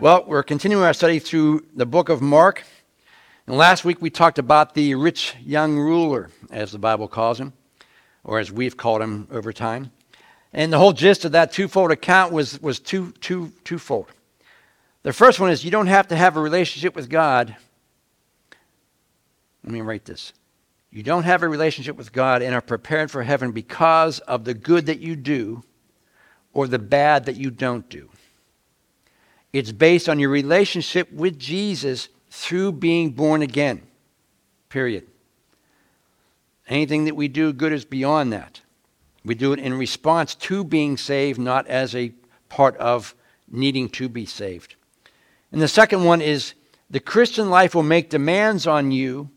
Well, 0.00 0.22
we're 0.28 0.44
continuing 0.44 0.84
our 0.84 0.92
study 0.92 1.18
through 1.18 1.66
the 1.74 1.84
book 1.84 2.08
of 2.08 2.22
Mark. 2.22 2.62
And 3.48 3.56
last 3.56 3.84
week 3.84 4.00
we 4.00 4.10
talked 4.10 4.38
about 4.38 4.74
the 4.74 4.94
rich 4.94 5.34
young 5.42 5.76
ruler, 5.76 6.30
as 6.52 6.70
the 6.70 6.78
Bible 6.78 7.08
calls 7.08 7.40
him, 7.40 7.52
or 8.22 8.38
as 8.38 8.52
we've 8.52 8.76
called 8.76 9.02
him 9.02 9.26
over 9.32 9.52
time. 9.52 9.90
And 10.52 10.72
the 10.72 10.78
whole 10.78 10.92
gist 10.92 11.24
of 11.24 11.32
that 11.32 11.50
twofold 11.50 11.90
account 11.90 12.32
was, 12.32 12.62
was 12.62 12.78
two, 12.78 13.10
two, 13.20 13.52
twofold. 13.64 14.06
The 15.02 15.12
first 15.12 15.40
one 15.40 15.50
is 15.50 15.64
you 15.64 15.72
don't 15.72 15.88
have 15.88 16.06
to 16.08 16.16
have 16.16 16.36
a 16.36 16.40
relationship 16.40 16.94
with 16.94 17.10
God. 17.10 17.56
Let 19.64 19.72
me 19.72 19.80
write 19.80 20.04
this. 20.04 20.32
You 20.92 21.02
don't 21.02 21.24
have 21.24 21.42
a 21.42 21.48
relationship 21.48 21.96
with 21.96 22.12
God 22.12 22.40
and 22.40 22.54
are 22.54 22.60
prepared 22.60 23.10
for 23.10 23.24
heaven 23.24 23.50
because 23.50 24.20
of 24.20 24.44
the 24.44 24.54
good 24.54 24.86
that 24.86 25.00
you 25.00 25.16
do 25.16 25.64
or 26.52 26.68
the 26.68 26.78
bad 26.78 27.24
that 27.24 27.34
you 27.34 27.50
don't 27.50 27.88
do. 27.88 28.08
It's 29.52 29.72
based 29.72 30.08
on 30.08 30.18
your 30.18 30.30
relationship 30.30 31.10
with 31.12 31.38
Jesus 31.38 32.08
through 32.30 32.72
being 32.72 33.10
born 33.10 33.42
again. 33.42 33.82
Period. 34.68 35.06
Anything 36.68 37.06
that 37.06 37.16
we 37.16 37.28
do 37.28 37.52
good 37.52 37.72
is 37.72 37.84
beyond 37.84 38.32
that. 38.32 38.60
We 39.24 39.34
do 39.34 39.52
it 39.52 39.58
in 39.58 39.74
response 39.74 40.34
to 40.34 40.64
being 40.64 40.96
saved, 40.96 41.38
not 41.38 41.66
as 41.66 41.94
a 41.94 42.12
part 42.48 42.76
of 42.76 43.14
needing 43.50 43.88
to 43.90 44.08
be 44.08 44.26
saved. 44.26 44.74
And 45.50 45.62
the 45.62 45.68
second 45.68 46.04
one 46.04 46.20
is 46.20 46.54
the 46.90 47.00
Christian 47.00 47.48
life 47.50 47.74
will 47.74 47.82
make 47.82 48.10
demands 48.10 48.66
on 48.66 48.90
you 48.90 49.30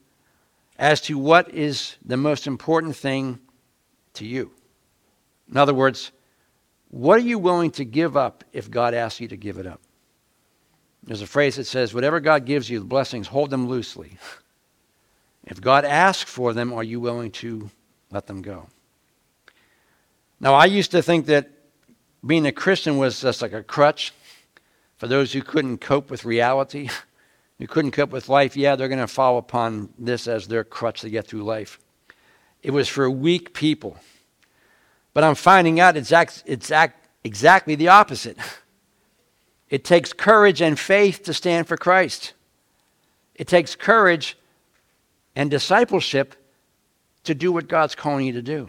as 0.78 1.00
to 1.02 1.18
what 1.18 1.54
is 1.54 1.96
the 2.04 2.18
most 2.18 2.48
important 2.48 2.96
thing 2.96 3.40
to 4.14 4.26
you. 4.26 4.52
In 5.50 5.58
other 5.58 5.74
words, 5.74 6.12
what 6.90 7.18
are 7.18 7.24
you 7.24 7.40
willing 7.40 7.72
to 7.72 7.86
give 7.86 8.18
up 8.18 8.44
if 8.52 8.70
God 8.70 8.94
asks 8.94 9.22
you 9.22 9.28
to 9.30 9.38
give 9.38 9.58
it 9.58 9.68
up? 9.68 9.82
There's 11.04 11.22
a 11.22 11.28
phrase 11.28 11.56
that 11.56 11.66
says, 11.66 11.94
Whatever 11.94 12.20
God 12.20 12.46
gives 12.46 12.70
you, 12.70 12.80
the 12.80 12.86
blessings, 12.86 13.28
hold 13.28 13.50
them 13.50 13.68
loosely. 13.68 14.18
If 15.46 15.60
God 15.60 15.86
asks 15.86 16.30
for 16.30 16.54
them, 16.54 16.72
are 16.72 16.84
you 16.84 17.00
willing 17.00 17.32
to 17.32 17.70
let 18.12 18.28
them 18.28 18.42
go? 18.42 18.68
Now, 20.40 20.54
I 20.54 20.66
used 20.66 20.92
to 20.92 21.02
think 21.02 21.26
that 21.28 21.50
being 22.26 22.46
a 22.46 22.52
Christian 22.52 22.98
was 22.98 23.22
just 23.22 23.42
like 23.42 23.54
a 23.54 23.64
crutch 23.64 24.14
for 24.98 25.08
those 25.08 25.34
who 25.34 25.42
couldn't 25.42 25.80
cope 25.80 26.12
with 26.12 26.26
reality, 26.26 26.90
who 27.60 27.68
couldn't 27.68 27.92
cope 27.92 28.12
with 28.12 28.30
life. 28.30 28.56
Yeah, 28.56 28.76
they're 28.76 28.88
going 28.88 29.00
to 29.00 29.08
fall 29.08 29.38
upon 29.38 29.90
this 29.98 30.28
as 30.28 30.48
their 30.48 30.64
crutch 30.64 31.02
to 31.02 31.10
get 31.10 31.28
through 31.28 31.44
life. 31.44 31.80
It 32.62 32.72
was 32.72 32.88
for 32.88 33.10
weak 33.10 33.54
people. 33.54 33.98
But 35.14 35.24
I'm 35.24 35.36
finding 35.36 35.80
out 35.80 35.98
it's, 35.98 36.12
act, 36.12 36.44
it's 36.46 36.72
act, 36.72 37.08
exactly 37.24 37.76
the 37.76 37.88
opposite. 37.88 38.38
It 39.72 39.86
takes 39.86 40.12
courage 40.12 40.62
and 40.62 40.78
faith 40.78 41.24
to 41.24 41.34
stand 41.34 41.68
for 41.68 41.78
Christ. 41.78 42.34
It 43.34 43.48
takes 43.48 43.74
courage 43.74 44.38
and 45.34 45.50
discipleship 45.50 46.36
to 47.24 47.34
do 47.34 47.54
what 47.54 47.70
God's 47.70 47.96
calling 47.96 48.26
you 48.28 48.34
to 48.34 48.42
do. 48.42 48.68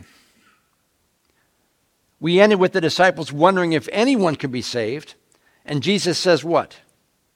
We 2.20 2.40
ended 2.40 2.60
with 2.60 2.72
the 2.72 2.80
disciples 2.80 3.32
wondering 3.32 3.72
if 3.72 3.88
anyone 3.90 4.36
could 4.36 4.52
be 4.52 4.62
saved. 4.62 5.16
And 5.64 5.82
Jesus 5.82 6.18
says, 6.18 6.44
What? 6.44 6.78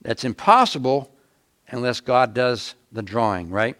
That's 0.01 0.23
impossible 0.23 1.11
unless 1.67 1.99
God 1.99 2.33
does 2.33 2.73
the 2.93 3.01
drawing, 3.01 3.49
right? 3.49 3.75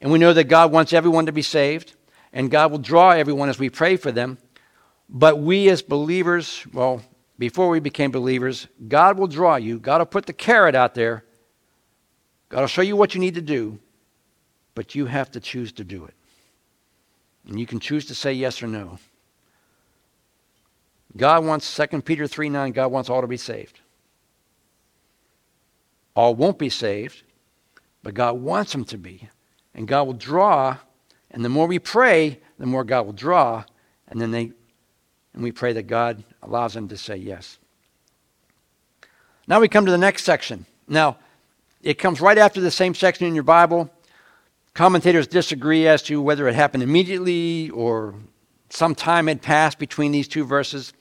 And 0.00 0.12
we 0.12 0.20
know 0.20 0.32
that 0.32 0.44
God 0.44 0.70
wants 0.70 0.92
everyone 0.92 1.26
to 1.26 1.32
be 1.32 1.42
saved, 1.42 1.94
and 2.32 2.48
God 2.48 2.70
will 2.70 2.78
draw 2.78 3.10
everyone 3.10 3.48
as 3.48 3.58
we 3.58 3.70
pray 3.70 3.96
for 3.96 4.12
them. 4.12 4.38
But 5.08 5.40
we 5.40 5.68
as 5.68 5.82
believers, 5.82 6.64
well, 6.72 7.02
before 7.40 7.70
we 7.70 7.80
became 7.80 8.10
believers, 8.10 8.68
God 8.86 9.18
will 9.18 9.26
draw 9.26 9.56
you. 9.56 9.78
God 9.80 9.98
will 9.98 10.06
put 10.06 10.26
the 10.26 10.32
carrot 10.34 10.74
out 10.74 10.94
there. 10.94 11.24
God 12.50 12.60
will 12.60 12.66
show 12.66 12.82
you 12.82 12.96
what 12.96 13.14
you 13.14 13.20
need 13.20 13.34
to 13.36 13.40
do, 13.40 13.78
but 14.74 14.94
you 14.94 15.06
have 15.06 15.30
to 15.30 15.40
choose 15.40 15.72
to 15.72 15.84
do 15.84 16.04
it. 16.04 16.12
And 17.48 17.58
you 17.58 17.64
can 17.64 17.80
choose 17.80 18.04
to 18.06 18.14
say 18.14 18.34
yes 18.34 18.62
or 18.62 18.66
no. 18.66 18.98
God 21.16 21.46
wants 21.46 21.74
2 21.74 22.02
Peter 22.02 22.26
3 22.26 22.50
9, 22.50 22.72
God 22.72 22.92
wants 22.92 23.08
all 23.08 23.22
to 23.22 23.26
be 23.26 23.38
saved. 23.38 23.80
All 26.14 26.34
won't 26.34 26.58
be 26.58 26.68
saved, 26.68 27.22
but 28.02 28.12
God 28.12 28.34
wants 28.34 28.72
them 28.72 28.84
to 28.84 28.98
be. 28.98 29.30
And 29.74 29.88
God 29.88 30.02
will 30.02 30.12
draw, 30.12 30.76
and 31.30 31.42
the 31.42 31.48
more 31.48 31.66
we 31.66 31.78
pray, 31.78 32.38
the 32.58 32.66
more 32.66 32.84
God 32.84 33.06
will 33.06 33.14
draw, 33.14 33.64
and 34.08 34.20
then 34.20 34.30
they 34.30 34.52
and 35.34 35.42
we 35.42 35.52
pray 35.52 35.72
that 35.72 35.84
God 35.84 36.22
allows 36.42 36.74
them 36.74 36.88
to 36.88 36.96
say 36.96 37.16
yes. 37.16 37.58
Now 39.46 39.60
we 39.60 39.68
come 39.68 39.84
to 39.86 39.90
the 39.90 39.98
next 39.98 40.24
section. 40.24 40.66
Now, 40.88 41.18
it 41.82 41.94
comes 41.94 42.20
right 42.20 42.38
after 42.38 42.60
the 42.60 42.70
same 42.70 42.94
section 42.94 43.26
in 43.26 43.34
your 43.34 43.44
Bible. 43.44 43.90
Commentators 44.74 45.26
disagree 45.26 45.88
as 45.88 46.02
to 46.04 46.20
whether 46.20 46.46
it 46.46 46.54
happened 46.54 46.82
immediately 46.82 47.70
or 47.70 48.14
some 48.68 48.94
time 48.94 49.26
had 49.26 49.42
passed 49.42 49.78
between 49.78 50.12
these 50.12 50.28
two 50.28 50.44
verses, 50.44 50.92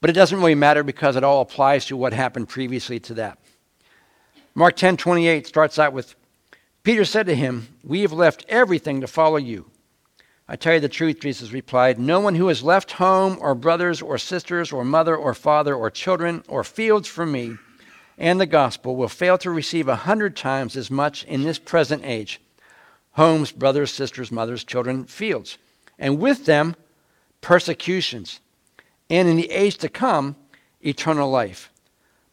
but 0.00 0.10
it 0.10 0.14
doesn't 0.14 0.38
really 0.38 0.54
matter 0.54 0.82
because 0.82 1.16
it 1.16 1.24
all 1.24 1.40
applies 1.40 1.86
to 1.86 1.96
what 1.96 2.12
happened 2.12 2.48
previously 2.48 3.00
to 3.00 3.14
that. 3.14 3.38
Mark 4.54 4.76
10 4.76 4.96
28 4.96 5.46
starts 5.46 5.78
out 5.78 5.92
with 5.92 6.14
Peter 6.82 7.04
said 7.04 7.26
to 7.26 7.34
him, 7.34 7.68
We 7.84 8.00
have 8.02 8.12
left 8.12 8.44
everything 8.48 9.00
to 9.00 9.06
follow 9.06 9.36
you. 9.36 9.70
I 10.48 10.56
tell 10.56 10.74
you 10.74 10.80
the 10.80 10.88
truth, 10.88 11.20
Jesus 11.20 11.52
replied. 11.52 11.98
No 11.98 12.20
one 12.20 12.34
who 12.34 12.48
has 12.48 12.62
left 12.62 12.92
home 12.92 13.36
or 13.40 13.54
brothers 13.54 14.00
or 14.00 14.16
sisters 14.16 14.72
or 14.72 14.84
mother 14.84 15.14
or 15.14 15.34
father 15.34 15.74
or 15.74 15.90
children 15.90 16.42
or 16.48 16.64
fields 16.64 17.06
for 17.06 17.26
me 17.26 17.56
and 18.18 18.40
the 18.40 18.46
gospel 18.46 18.96
will 18.96 19.08
fail 19.08 19.38
to 19.38 19.50
receive 19.50 19.88
a 19.88 19.96
hundred 19.96 20.36
times 20.36 20.76
as 20.76 20.90
much 20.90 21.24
in 21.24 21.44
this 21.44 21.58
present 21.58 22.04
age 22.04 22.40
homes, 23.12 23.50
brothers, 23.50 23.92
sisters, 23.92 24.30
mothers, 24.30 24.62
children, 24.62 25.04
fields, 25.04 25.58
and 25.98 26.20
with 26.20 26.44
them 26.44 26.76
persecutions, 27.40 28.38
and 29.10 29.28
in 29.28 29.36
the 29.36 29.50
age 29.50 29.76
to 29.76 29.88
come, 29.88 30.36
eternal 30.80 31.28
life. 31.28 31.72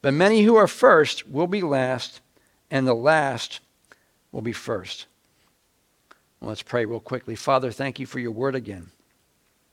But 0.03 0.13
many 0.13 0.43
who 0.43 0.55
are 0.55 0.67
first 0.67 1.27
will 1.27 1.47
be 1.47 1.63
last, 1.63 2.21
and 2.69 2.85
the 2.85 2.93
last 2.93 3.61
will 4.31 4.43
be 4.43 4.51
first. 4.51 5.07
Let's 6.45 6.61
pray 6.61 6.85
real 6.85 6.99
quickly. 6.99 7.35
Father, 7.35 7.71
thank 7.71 7.99
you 7.99 8.05
for 8.05 8.19
your 8.19 8.31
word 8.31 8.53
again. 8.53 8.91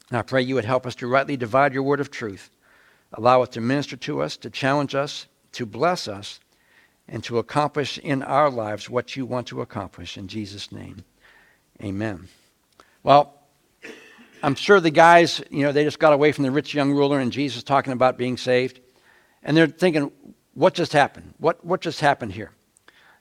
And 0.08 0.16
I 0.16 0.22
pray 0.22 0.40
you 0.40 0.54
would 0.54 0.64
help 0.64 0.86
us 0.86 0.94
to 0.96 1.06
rightly 1.06 1.36
divide 1.36 1.74
your 1.74 1.82
word 1.82 2.00
of 2.00 2.10
truth. 2.10 2.48
Allow 3.12 3.42
it 3.42 3.52
to 3.52 3.60
minister 3.60 3.96
to 3.98 4.22
us, 4.22 4.38
to 4.38 4.48
challenge 4.48 4.94
us, 4.94 5.26
to 5.52 5.66
bless 5.66 6.08
us, 6.08 6.40
and 7.06 7.22
to 7.24 7.36
accomplish 7.36 7.98
in 7.98 8.22
our 8.22 8.48
lives 8.48 8.88
what 8.88 9.16
you 9.16 9.26
want 9.26 9.48
to 9.48 9.60
accomplish. 9.60 10.16
In 10.16 10.28
Jesus' 10.28 10.72
name, 10.72 11.04
amen. 11.82 12.28
Well, 13.02 13.34
I'm 14.42 14.54
sure 14.54 14.80
the 14.80 14.90
guys, 14.90 15.42
you 15.50 15.64
know, 15.64 15.72
they 15.72 15.84
just 15.84 15.98
got 15.98 16.14
away 16.14 16.32
from 16.32 16.44
the 16.44 16.50
rich 16.50 16.72
young 16.72 16.92
ruler 16.92 17.20
and 17.20 17.30
Jesus 17.30 17.62
talking 17.62 17.92
about 17.92 18.16
being 18.16 18.38
saved. 18.38 18.80
And 19.42 19.54
they're 19.54 19.66
thinking, 19.66 20.10
what 20.54 20.72
just 20.72 20.94
happened? 20.94 21.34
What, 21.36 21.62
what 21.62 21.82
just 21.82 22.00
happened 22.00 22.32
here? 22.32 22.52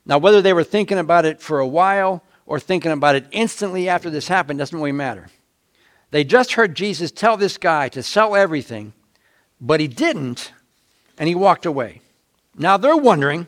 Now, 0.06 0.16
whether 0.16 0.40
they 0.40 0.54
were 0.54 0.64
thinking 0.64 0.98
about 0.98 1.26
it 1.26 1.40
for 1.40 1.60
a 1.60 1.66
while 1.66 2.24
or 2.46 2.58
thinking 2.58 2.92
about 2.92 3.14
it 3.14 3.26
instantly 3.30 3.88
after 3.88 4.10
this 4.10 4.28
happened 4.28 4.58
doesn't 4.58 4.76
really 4.76 4.92
matter. 4.92 5.28
They 6.10 6.24
just 6.24 6.52
heard 6.52 6.74
Jesus 6.74 7.10
tell 7.10 7.36
this 7.36 7.56
guy 7.56 7.88
to 7.90 8.02
sell 8.02 8.36
everything, 8.36 8.92
but 9.60 9.80
he 9.80 9.88
didn't, 9.88 10.52
and 11.18 11.28
he 11.28 11.34
walked 11.34 11.64
away. 11.64 12.02
Now 12.56 12.76
they're 12.76 12.96
wondering, 12.96 13.46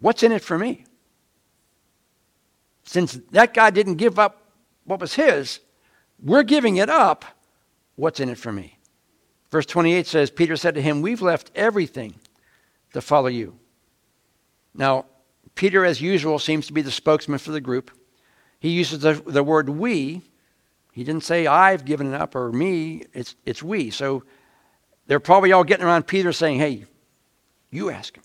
what's 0.00 0.22
in 0.22 0.32
it 0.32 0.42
for 0.42 0.58
me? 0.58 0.84
Since 2.84 3.20
that 3.32 3.54
guy 3.54 3.70
didn't 3.70 3.96
give 3.96 4.18
up 4.18 4.42
what 4.84 5.00
was 5.00 5.14
his, 5.14 5.60
we're 6.22 6.42
giving 6.42 6.76
it 6.76 6.88
up. 6.88 7.24
What's 7.96 8.20
in 8.20 8.28
it 8.28 8.38
for 8.38 8.52
me? 8.52 8.78
Verse 9.50 9.66
28 9.66 10.06
says, 10.06 10.30
Peter 10.30 10.56
said 10.56 10.74
to 10.74 10.82
him, 10.82 11.02
We've 11.02 11.22
left 11.22 11.50
everything 11.54 12.14
to 12.92 13.00
follow 13.00 13.28
you. 13.28 13.58
Now, 14.74 15.06
Peter, 15.58 15.84
as 15.84 16.00
usual, 16.00 16.38
seems 16.38 16.68
to 16.68 16.72
be 16.72 16.82
the 16.82 16.90
spokesman 16.92 17.40
for 17.40 17.50
the 17.50 17.60
group. 17.60 17.90
He 18.60 18.68
uses 18.68 19.00
the, 19.00 19.14
the 19.14 19.42
word 19.42 19.68
we. 19.68 20.22
He 20.92 21.02
didn't 21.02 21.24
say, 21.24 21.48
I've 21.48 21.84
given 21.84 22.14
it 22.14 22.20
up 22.20 22.36
or 22.36 22.52
me. 22.52 23.06
It's, 23.12 23.34
it's 23.44 23.60
we. 23.60 23.90
So 23.90 24.22
they're 25.08 25.18
probably 25.18 25.50
all 25.50 25.64
getting 25.64 25.84
around 25.84 26.06
Peter 26.06 26.32
saying, 26.32 26.60
Hey, 26.60 26.84
you 27.72 27.90
ask 27.90 28.16
him. 28.16 28.22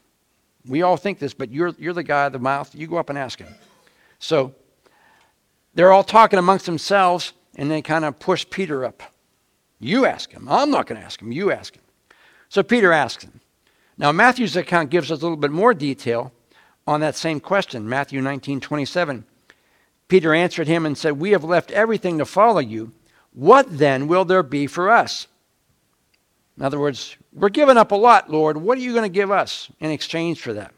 We 0.68 0.84
all 0.84 0.96
think 0.96 1.18
this, 1.18 1.34
but 1.34 1.50
you're, 1.50 1.74
you're 1.80 1.94
the 1.94 2.04
guy 2.04 2.30
the 2.30 2.38
mouth. 2.38 2.76
You 2.76 2.86
go 2.86 2.98
up 2.98 3.10
and 3.10 3.18
ask 3.18 3.40
him. 3.40 3.52
So 4.20 4.54
they're 5.74 5.92
all 5.92 6.04
talking 6.04 6.38
amongst 6.38 6.68
themselves, 6.68 7.34
and 7.56 7.72
they 7.72 7.82
kind 7.82 8.06
of 8.06 8.20
push 8.20 8.46
Peter 8.48 8.86
up. 8.86 9.02
You 9.80 10.06
ask 10.06 10.32
him. 10.32 10.48
I'm 10.48 10.70
not 10.70 10.86
going 10.86 11.02
to 11.02 11.06
ask 11.06 11.20
him. 11.20 11.32
You 11.32 11.52
ask 11.52 11.76
him. 11.76 11.82
So 12.50 12.62
Peter 12.62 12.94
asks 12.94 13.24
him. 13.24 13.42
Now, 13.98 14.12
Matthew's 14.12 14.56
account 14.56 14.92
gives 14.92 15.12
us 15.12 15.20
a 15.20 15.24
little 15.24 15.36
bit 15.36 15.50
more 15.50 15.74
detail 15.74 16.32
on 16.86 17.00
that 17.02 17.16
same 17.16 17.40
question, 17.40 17.88
Matthew 17.88 18.22
19 18.22 18.60
27. 18.60 19.26
Peter 20.08 20.34
answered 20.34 20.68
him 20.68 20.86
and 20.86 20.98
said, 20.98 21.20
We 21.20 21.32
have 21.32 21.44
left 21.44 21.72
everything 21.72 22.18
to 22.18 22.26
follow 22.26 22.60
you. 22.60 22.92
What 23.34 23.78
then 23.78 24.08
will 24.08 24.26
there 24.26 24.44
be 24.44 24.68
for 24.68 24.92
us? 24.92 25.28
In 26.58 26.64
other 26.64 26.80
words, 26.80 27.18
we're 27.34 27.50
giving 27.50 27.78
up 27.78 27.92
a 27.92 27.96
lot, 27.96 28.30
Lord. 28.30 28.58
What 28.58 28.78
are 28.78 28.82
you 28.82 28.92
going 28.92 29.04
to 29.04 29.10
give 29.10 29.32
us 29.32 29.70
in 29.80 29.90
exchange 29.90 30.40
for 30.40 30.54
that? 30.54 30.74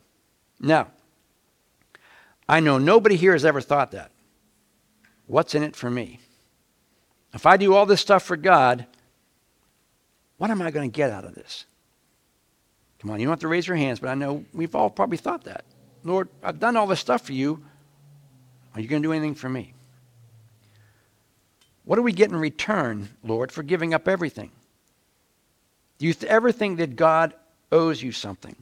Now, 0.59 0.87
I 2.47 2.61
know 2.61 2.77
nobody 2.77 3.17
here 3.17 3.33
has 3.33 3.43
ever 3.43 3.59
thought 3.59 3.91
that. 3.91 4.11
What's 5.27 5.55
in 5.55 5.63
it 5.63 5.75
for 5.75 5.89
me? 5.89 6.19
If 7.33 7.45
I 7.45 7.57
do 7.57 7.73
all 7.73 7.85
this 7.85 7.99
stuff 7.99 8.23
for 8.23 8.37
God, 8.37 8.85
what 10.37 10.49
am 10.49 10.61
I 10.61 10.71
going 10.71 10.89
to 10.89 10.95
get 10.95 11.11
out 11.11 11.25
of 11.25 11.35
this? 11.35 11.65
Come 12.99 13.11
on, 13.11 13.19
you 13.19 13.25
don't 13.25 13.33
have 13.33 13.39
to 13.41 13.47
raise 13.47 13.67
your 13.67 13.75
hands, 13.75 13.99
but 13.99 14.09
I 14.09 14.15
know 14.15 14.45
we've 14.53 14.75
all 14.75 14.89
probably 14.89 15.17
thought 15.17 15.43
that. 15.43 15.65
Lord, 16.05 16.29
I've 16.43 16.59
done 16.59 16.77
all 16.77 16.87
this 16.87 16.99
stuff 16.99 17.23
for 17.23 17.33
you. 17.33 17.61
Are 18.73 18.79
you 18.79 18.87
going 18.87 19.01
to 19.01 19.07
do 19.07 19.11
anything 19.11 19.35
for 19.35 19.49
me? 19.49 19.73
What 21.83 21.97
do 21.97 22.03
we 22.03 22.13
get 22.13 22.29
in 22.29 22.35
return, 22.35 23.09
Lord, 23.23 23.51
for 23.51 23.63
giving 23.63 23.93
up 23.93 24.07
everything? 24.07 24.51
Do 25.97 26.05
you 26.07 26.13
ever 26.27 26.51
think 26.51 26.77
that 26.77 26.95
God 26.95 27.33
owes 27.71 28.01
you 28.01 28.11
something? 28.11 28.55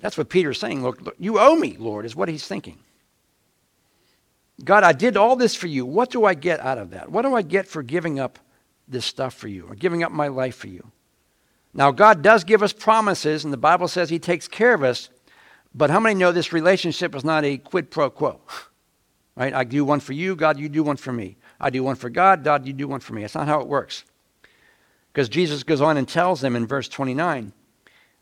That's 0.00 0.18
what 0.18 0.28
Peter's 0.28 0.60
saying. 0.60 0.82
Look, 0.82 1.00
look, 1.00 1.16
you 1.18 1.38
owe 1.38 1.56
me, 1.56 1.76
Lord, 1.78 2.04
is 2.04 2.14
what 2.14 2.28
he's 2.28 2.46
thinking. 2.46 2.78
God, 4.64 4.84
I 4.84 4.92
did 4.92 5.16
all 5.16 5.36
this 5.36 5.54
for 5.54 5.66
you. 5.66 5.86
What 5.86 6.10
do 6.10 6.24
I 6.24 6.34
get 6.34 6.60
out 6.60 6.78
of 6.78 6.90
that? 6.90 7.10
What 7.10 7.22
do 7.22 7.34
I 7.34 7.42
get 7.42 7.68
for 7.68 7.82
giving 7.82 8.18
up 8.18 8.38
this 8.86 9.04
stuff 9.04 9.34
for 9.34 9.48
you 9.48 9.66
or 9.66 9.74
giving 9.74 10.02
up 10.02 10.12
my 10.12 10.28
life 10.28 10.56
for 10.56 10.68
you? 10.68 10.90
Now, 11.74 11.90
God 11.90 12.22
does 12.22 12.44
give 12.44 12.62
us 12.62 12.72
promises, 12.72 13.44
and 13.44 13.52
the 13.52 13.58
Bible 13.58 13.88
says 13.88 14.10
He 14.10 14.18
takes 14.18 14.48
care 14.48 14.74
of 14.74 14.82
us, 14.82 15.10
but 15.78 15.90
how 15.90 16.00
many 16.00 16.14
know 16.14 16.32
this 16.32 16.52
relationship 16.52 17.14
is 17.14 17.24
not 17.24 17.44
a 17.44 17.56
quid 17.58 17.90
pro 17.90 18.10
quo? 18.10 18.40
Right? 19.36 19.54
I 19.54 19.62
do 19.62 19.84
one 19.84 20.00
for 20.00 20.12
you, 20.12 20.34
God, 20.34 20.58
you 20.58 20.68
do 20.68 20.82
one 20.82 20.96
for 20.96 21.12
me. 21.12 21.36
I 21.60 21.70
do 21.70 21.84
one 21.84 21.94
for 21.94 22.10
God, 22.10 22.42
God, 22.42 22.66
you 22.66 22.72
do 22.72 22.88
one 22.88 22.98
for 22.98 23.14
me. 23.14 23.22
That's 23.22 23.36
not 23.36 23.46
how 23.46 23.60
it 23.60 23.68
works. 23.68 24.04
Because 25.12 25.28
Jesus 25.28 25.62
goes 25.62 25.80
on 25.80 25.96
and 25.96 26.08
tells 26.08 26.40
them 26.40 26.56
in 26.56 26.66
verse 26.66 26.88
29 26.88 27.52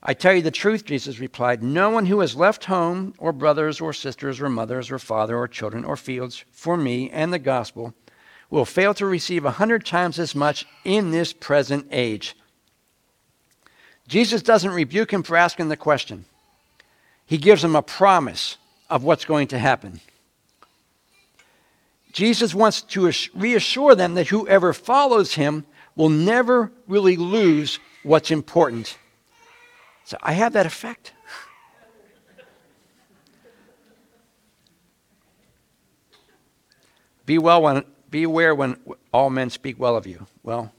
I 0.02 0.14
tell 0.14 0.34
you 0.34 0.42
the 0.42 0.50
truth, 0.50 0.84
Jesus 0.84 1.18
replied. 1.18 1.62
No 1.62 1.90
one 1.90 2.06
who 2.06 2.20
has 2.20 2.36
left 2.36 2.66
home, 2.66 3.14
or 3.18 3.32
brothers, 3.32 3.80
or 3.80 3.92
sisters, 3.92 4.40
or 4.40 4.48
mothers, 4.48 4.90
or 4.90 4.98
father, 5.00 5.36
or 5.36 5.48
children, 5.48 5.84
or 5.84 5.96
fields 5.96 6.44
for 6.52 6.76
me 6.76 7.10
and 7.10 7.32
the 7.32 7.38
gospel 7.40 7.94
will 8.50 8.64
fail 8.64 8.94
to 8.94 9.06
receive 9.06 9.44
a 9.44 9.52
hundred 9.52 9.84
times 9.84 10.18
as 10.18 10.34
much 10.34 10.66
in 10.84 11.10
this 11.10 11.32
present 11.32 11.88
age. 11.90 12.36
Jesus 14.06 14.42
doesn't 14.42 14.70
rebuke 14.70 15.12
him 15.12 15.22
for 15.22 15.36
asking 15.36 15.68
the 15.68 15.76
question, 15.76 16.26
he 17.26 17.38
gives 17.38 17.62
them 17.62 17.76
a 17.76 17.82
promise 17.82 18.56
of 18.88 19.02
what's 19.02 19.24
going 19.24 19.48
to 19.48 19.58
happen. 19.58 20.00
Jesus 22.12 22.54
wants 22.54 22.80
to 22.82 23.12
reassure 23.34 23.94
them 23.94 24.14
that 24.14 24.28
whoever 24.28 24.72
follows 24.72 25.34
him 25.34 25.66
will 25.96 26.08
never 26.08 26.72
really 26.86 27.16
lose 27.16 27.78
what's 28.02 28.30
important. 28.30 28.96
So 30.04 30.16
I 30.22 30.32
have 30.32 30.52
that 30.54 30.66
effect. 30.66 31.12
Be 37.26 37.38
well 37.38 37.60
when 37.60 37.84
be 38.08 38.22
aware 38.22 38.54
when 38.54 38.78
all 39.12 39.30
men 39.30 39.50
speak 39.50 39.78
well 39.78 39.96
of 39.96 40.06
you. 40.06 40.26
Well, 40.44 40.72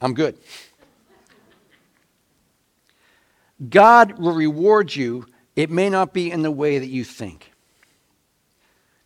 I'm 0.00 0.14
good. 0.14 0.38
God 3.68 4.18
will 4.18 4.32
reward 4.32 4.94
you. 4.94 5.26
It 5.54 5.70
may 5.70 5.90
not 5.90 6.12
be 6.12 6.30
in 6.30 6.42
the 6.42 6.50
way 6.50 6.78
that 6.78 6.88
you 6.88 7.04
think. 7.04 7.52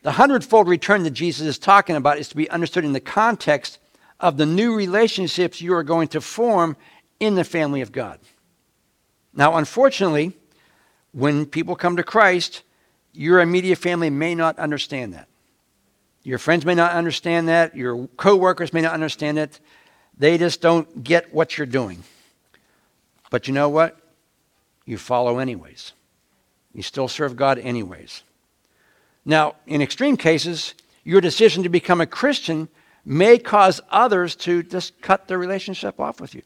The 0.03 0.13
hundredfold 0.13 0.69
return 0.69 1.03
that 1.03 1.11
Jesus 1.11 1.47
is 1.47 1.59
talking 1.59 1.97
about 1.97 2.19
is 2.19 2.29
to 2.29 2.37
be 2.37 2.49
understood 2.51 2.85
in 2.85 2.93
the 2.93 3.01
context 3.01 3.79
of 4.21 4.37
the 4.37 4.47
new 4.47 4.75
relationships 4.75 5.61
you 5.61 5.75
are 5.75 5.83
going 5.83 6.09
to 6.09 6.21
form 6.21 6.77
in 7.19 7.35
the 7.35 7.45
family 7.45 7.81
of 7.81 7.93
God. 7.93 8.21
Now, 9.35 9.57
unfortunately, 9.57 10.37
when 11.13 11.47
people 11.47 11.77
come 11.77 11.97
to 11.97 12.03
Christ, 12.03 12.63
your 13.13 13.41
immediate 13.41 13.79
family 13.79 14.11
may 14.11 14.35
not 14.35 14.59
understand 14.59 15.15
that. 15.15 15.29
Your 16.23 16.39
friends 16.39 16.65
may 16.65 16.75
not 16.75 16.93
understand 16.93 17.49
that. 17.49 17.77
Your 17.77 18.07
coworkers 18.17 18.73
may 18.73 18.81
not 18.81 18.95
understand 18.95 19.39
it. 19.39 19.61
They 20.19 20.39
just 20.39 20.61
don't 20.61 21.03
get 21.03 21.33
what 21.33 21.57
you're 21.57 21.67
doing. 21.67 22.03
But 23.31 23.49
you 23.49 23.55
know 23.55 23.69
what? 23.69 23.99
You 24.85 24.99
follow 24.99 25.39
anyways. 25.39 25.93
You 26.77 26.83
still 26.83 27.09
serve 27.09 27.37
God 27.37 27.59
anyways. 27.59 28.23
Now, 29.25 29.55
in 29.67 29.81
extreme 29.81 30.19
cases, 30.19 30.75
your 31.05 31.23
decision 31.23 31.63
to 31.63 31.71
become 31.71 32.03
a 32.03 32.07
Christian 32.07 32.69
may 33.03 33.39
cause 33.39 33.81
others 33.91 34.37
to 34.37 34.63
just 34.63 35.01
cut 35.01 35.27
their 35.27 35.39
relationship 35.39 35.99
off 35.99 36.21
with 36.21 36.35
you 36.35 36.43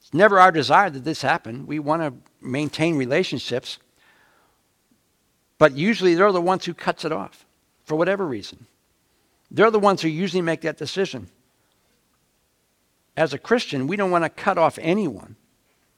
It's 0.00 0.14
never 0.14 0.38
our 0.38 0.52
desire 0.52 0.90
that 0.90 1.02
this 1.02 1.22
happen. 1.22 1.66
We 1.66 1.80
want 1.80 2.02
to 2.02 2.14
maintain 2.40 2.96
relationships. 2.96 3.78
But 5.58 5.72
usually 5.72 6.14
they're 6.14 6.30
the 6.30 6.40
ones 6.40 6.64
who 6.64 6.72
cuts 6.72 7.04
it 7.04 7.10
off 7.10 7.44
for 7.84 7.96
whatever 7.96 8.24
reason. 8.24 8.66
They're 9.50 9.72
the 9.72 9.80
ones 9.80 10.02
who 10.02 10.08
usually 10.08 10.42
make 10.42 10.60
that 10.60 10.78
decision. 10.78 11.26
As 13.16 13.34
a 13.34 13.38
Christian, 13.38 13.88
we 13.88 13.96
don't 13.96 14.12
want 14.12 14.22
to 14.22 14.30
cut 14.30 14.56
off 14.56 14.78
anyone 14.80 15.34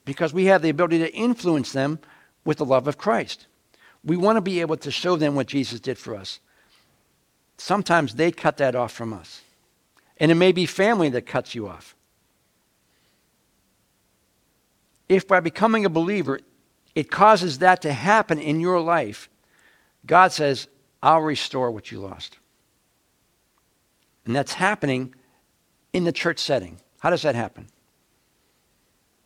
because 0.07 0.33
we 0.33 0.47
have 0.47 0.63
the 0.63 0.71
ability 0.71 1.01
to 1.01 1.13
influence 1.13 1.73
them 1.73 1.99
with 2.44 2.58
the 2.58 2.64
love 2.64 2.88
of 2.88 2.99
Christ. 2.99 3.46
We 4.05 4.17
want 4.17 4.37
to 4.37 4.43
be 4.43 4.61
able 4.61 4.76
to 4.79 4.91
show 4.91 5.17
them 5.17 5.35
what 5.35 5.46
Jesus 5.46 5.81
did 5.81 5.99
for 5.99 6.14
us. 6.14 6.41
Sometimes 7.56 8.14
they 8.14 8.31
cut 8.31 8.58
that 8.58 8.75
off 8.75 8.93
from 8.93 9.12
us. 9.12 9.43
And 10.19 10.31
it 10.31 10.35
may 10.35 10.52
be 10.52 10.67
family 10.67 11.08
that 11.11 11.26
cuts 11.26 11.55
you 11.55 11.69
off 11.69 11.94
if 15.08 15.26
by 15.29 15.41
becoming 15.41 15.85
a 15.85 15.91
believer, 15.91 16.41
it 16.94 17.11
causes 17.11 17.58
that 17.58 17.82
to 17.82 17.93
happen 17.93 18.38
in 18.38 18.61
your 18.61 18.81
life, 18.81 19.29
God 20.06 20.32
says, 20.32 20.69
I'll 21.02 21.20
restore 21.20 21.70
what 21.70 21.91
you 21.91 22.00
lost. 22.00 22.38
And 24.25 24.35
that's 24.35 24.55
happening 24.55 25.14
in 25.93 26.05
the 26.05 26.12
church 26.12 26.38
setting. 26.38 26.79
How 27.00 27.11
does 27.11 27.23
that 27.23 27.35
happen? 27.35 27.67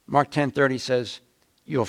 Mark 0.06 0.30
10:30 0.30 0.80
says, 0.80 1.20
you'll 1.64 1.88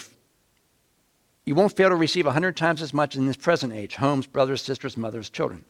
you 1.50 1.56
won't 1.56 1.75
fail 1.75 1.90
to 1.90 1.96
receive 1.96 2.28
a 2.28 2.31
hundred 2.31 2.56
times 2.56 2.80
as 2.80 2.94
much 2.94 3.16
in 3.16 3.25
this 3.25 3.36
present 3.36 3.74
age 3.74 3.96
homes, 3.96 4.28
brothers, 4.28 4.62
sisters, 4.62 4.96
mothers, 4.96 5.31
children. 5.31 5.66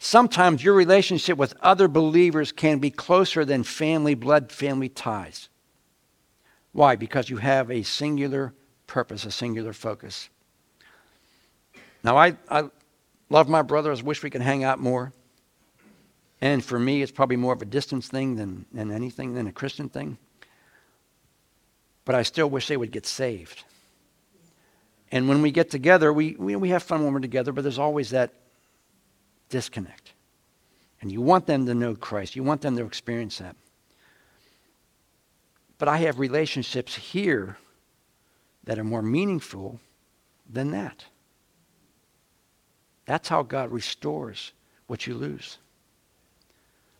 Sometimes 0.00 0.64
your 0.64 0.74
relationship 0.74 1.38
with 1.38 1.54
other 1.60 1.86
believers 1.86 2.50
can 2.50 2.80
be 2.80 2.90
closer 2.90 3.44
than 3.44 3.62
family, 3.62 4.16
blood 4.16 4.50
family 4.50 4.88
ties. 4.88 5.48
Why? 6.72 6.96
Because 6.96 7.30
you 7.30 7.36
have 7.36 7.70
a 7.70 7.84
singular 7.84 8.52
purpose, 8.88 9.24
a 9.24 9.30
singular 9.30 9.72
focus. 9.72 10.28
Now, 12.02 12.16
I, 12.16 12.36
I 12.48 12.64
love 13.28 13.48
my 13.48 13.62
brothers, 13.62 14.02
wish 14.02 14.24
we 14.24 14.30
could 14.30 14.42
hang 14.42 14.64
out 14.64 14.80
more. 14.80 15.12
And 16.40 16.64
for 16.64 16.80
me, 16.80 17.00
it's 17.00 17.12
probably 17.12 17.36
more 17.36 17.52
of 17.52 17.62
a 17.62 17.64
distance 17.64 18.08
thing 18.08 18.34
than, 18.34 18.66
than 18.72 18.90
anything, 18.90 19.34
than 19.34 19.46
a 19.46 19.52
Christian 19.52 19.88
thing. 19.88 20.18
But 22.04 22.16
I 22.16 22.24
still 22.24 22.50
wish 22.50 22.66
they 22.66 22.76
would 22.76 22.90
get 22.90 23.06
saved. 23.06 23.62
And 25.12 25.28
when 25.28 25.42
we 25.42 25.50
get 25.50 25.70
together, 25.70 26.12
we, 26.12 26.36
we, 26.38 26.56
we 26.56 26.68
have 26.70 26.82
fun 26.82 27.04
when 27.04 27.12
we're 27.12 27.20
together, 27.20 27.52
but 27.52 27.62
there's 27.62 27.78
always 27.78 28.10
that 28.10 28.32
disconnect. 29.48 30.12
And 31.00 31.10
you 31.10 31.20
want 31.20 31.46
them 31.46 31.66
to 31.66 31.74
know 31.74 31.94
Christ, 31.94 32.36
you 32.36 32.42
want 32.42 32.60
them 32.60 32.76
to 32.76 32.84
experience 32.84 33.38
that. 33.38 33.56
But 35.78 35.88
I 35.88 35.96
have 35.98 36.18
relationships 36.18 36.94
here 36.94 37.56
that 38.64 38.78
are 38.78 38.84
more 38.84 39.02
meaningful 39.02 39.80
than 40.48 40.70
that. 40.72 41.04
That's 43.06 43.28
how 43.28 43.42
God 43.42 43.72
restores 43.72 44.52
what 44.86 45.06
you 45.06 45.14
lose. 45.14 45.58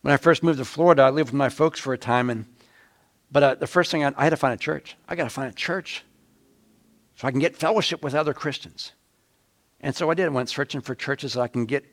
When 0.01 0.15
I 0.15 0.17
first 0.17 0.43
moved 0.43 0.59
to 0.59 0.65
Florida, 0.65 1.03
I 1.03 1.11
lived 1.11 1.29
with 1.29 1.39
my 1.39 1.51
folks 1.51 1.79
for 1.79 1.93
a 1.93 1.99
time, 1.99 2.31
and 2.31 2.47
but 3.31 3.43
uh, 3.43 3.55
the 3.55 3.67
first 3.67 3.91
thing 3.91 4.03
I, 4.03 4.13
I 4.17 4.25
had 4.25 4.31
to 4.31 4.37
find 4.37 4.55
a 4.55 4.57
church. 4.57 4.97
I 5.07 5.15
got 5.15 5.25
to 5.25 5.31
find 5.31 5.49
a 5.51 5.55
church 5.55 6.03
so 7.21 7.29
I 7.29 7.33
can 7.33 7.41
get 7.41 7.55
fellowship 7.55 8.03
with 8.03 8.15
other 8.15 8.33
Christians. 8.33 8.93
And 9.83 9.95
so 9.95 10.11
I 10.11 10.15
did. 10.15 10.25
I 10.25 10.31
went 10.31 10.49
searching 10.49 10.81
for 10.81 10.95
churches 10.95 11.35
that 11.35 11.43
I 11.43 11.49
can 11.49 11.67
get 11.67 11.85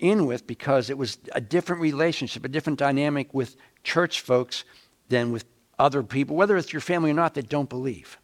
in 0.00 0.26
with 0.26 0.48
because 0.48 0.90
it 0.90 0.98
was 0.98 1.18
a 1.30 1.40
different 1.40 1.80
relationship, 1.80 2.44
a 2.44 2.48
different 2.48 2.80
dynamic 2.80 3.32
with 3.32 3.54
church 3.84 4.22
folks 4.22 4.64
than 5.10 5.30
with 5.30 5.44
other 5.78 6.02
people, 6.02 6.34
whether 6.34 6.56
it's 6.56 6.72
your 6.72 6.80
family 6.80 7.12
or 7.12 7.14
not, 7.14 7.34
that 7.34 7.48
don't 7.48 7.68
believe. 7.68 8.18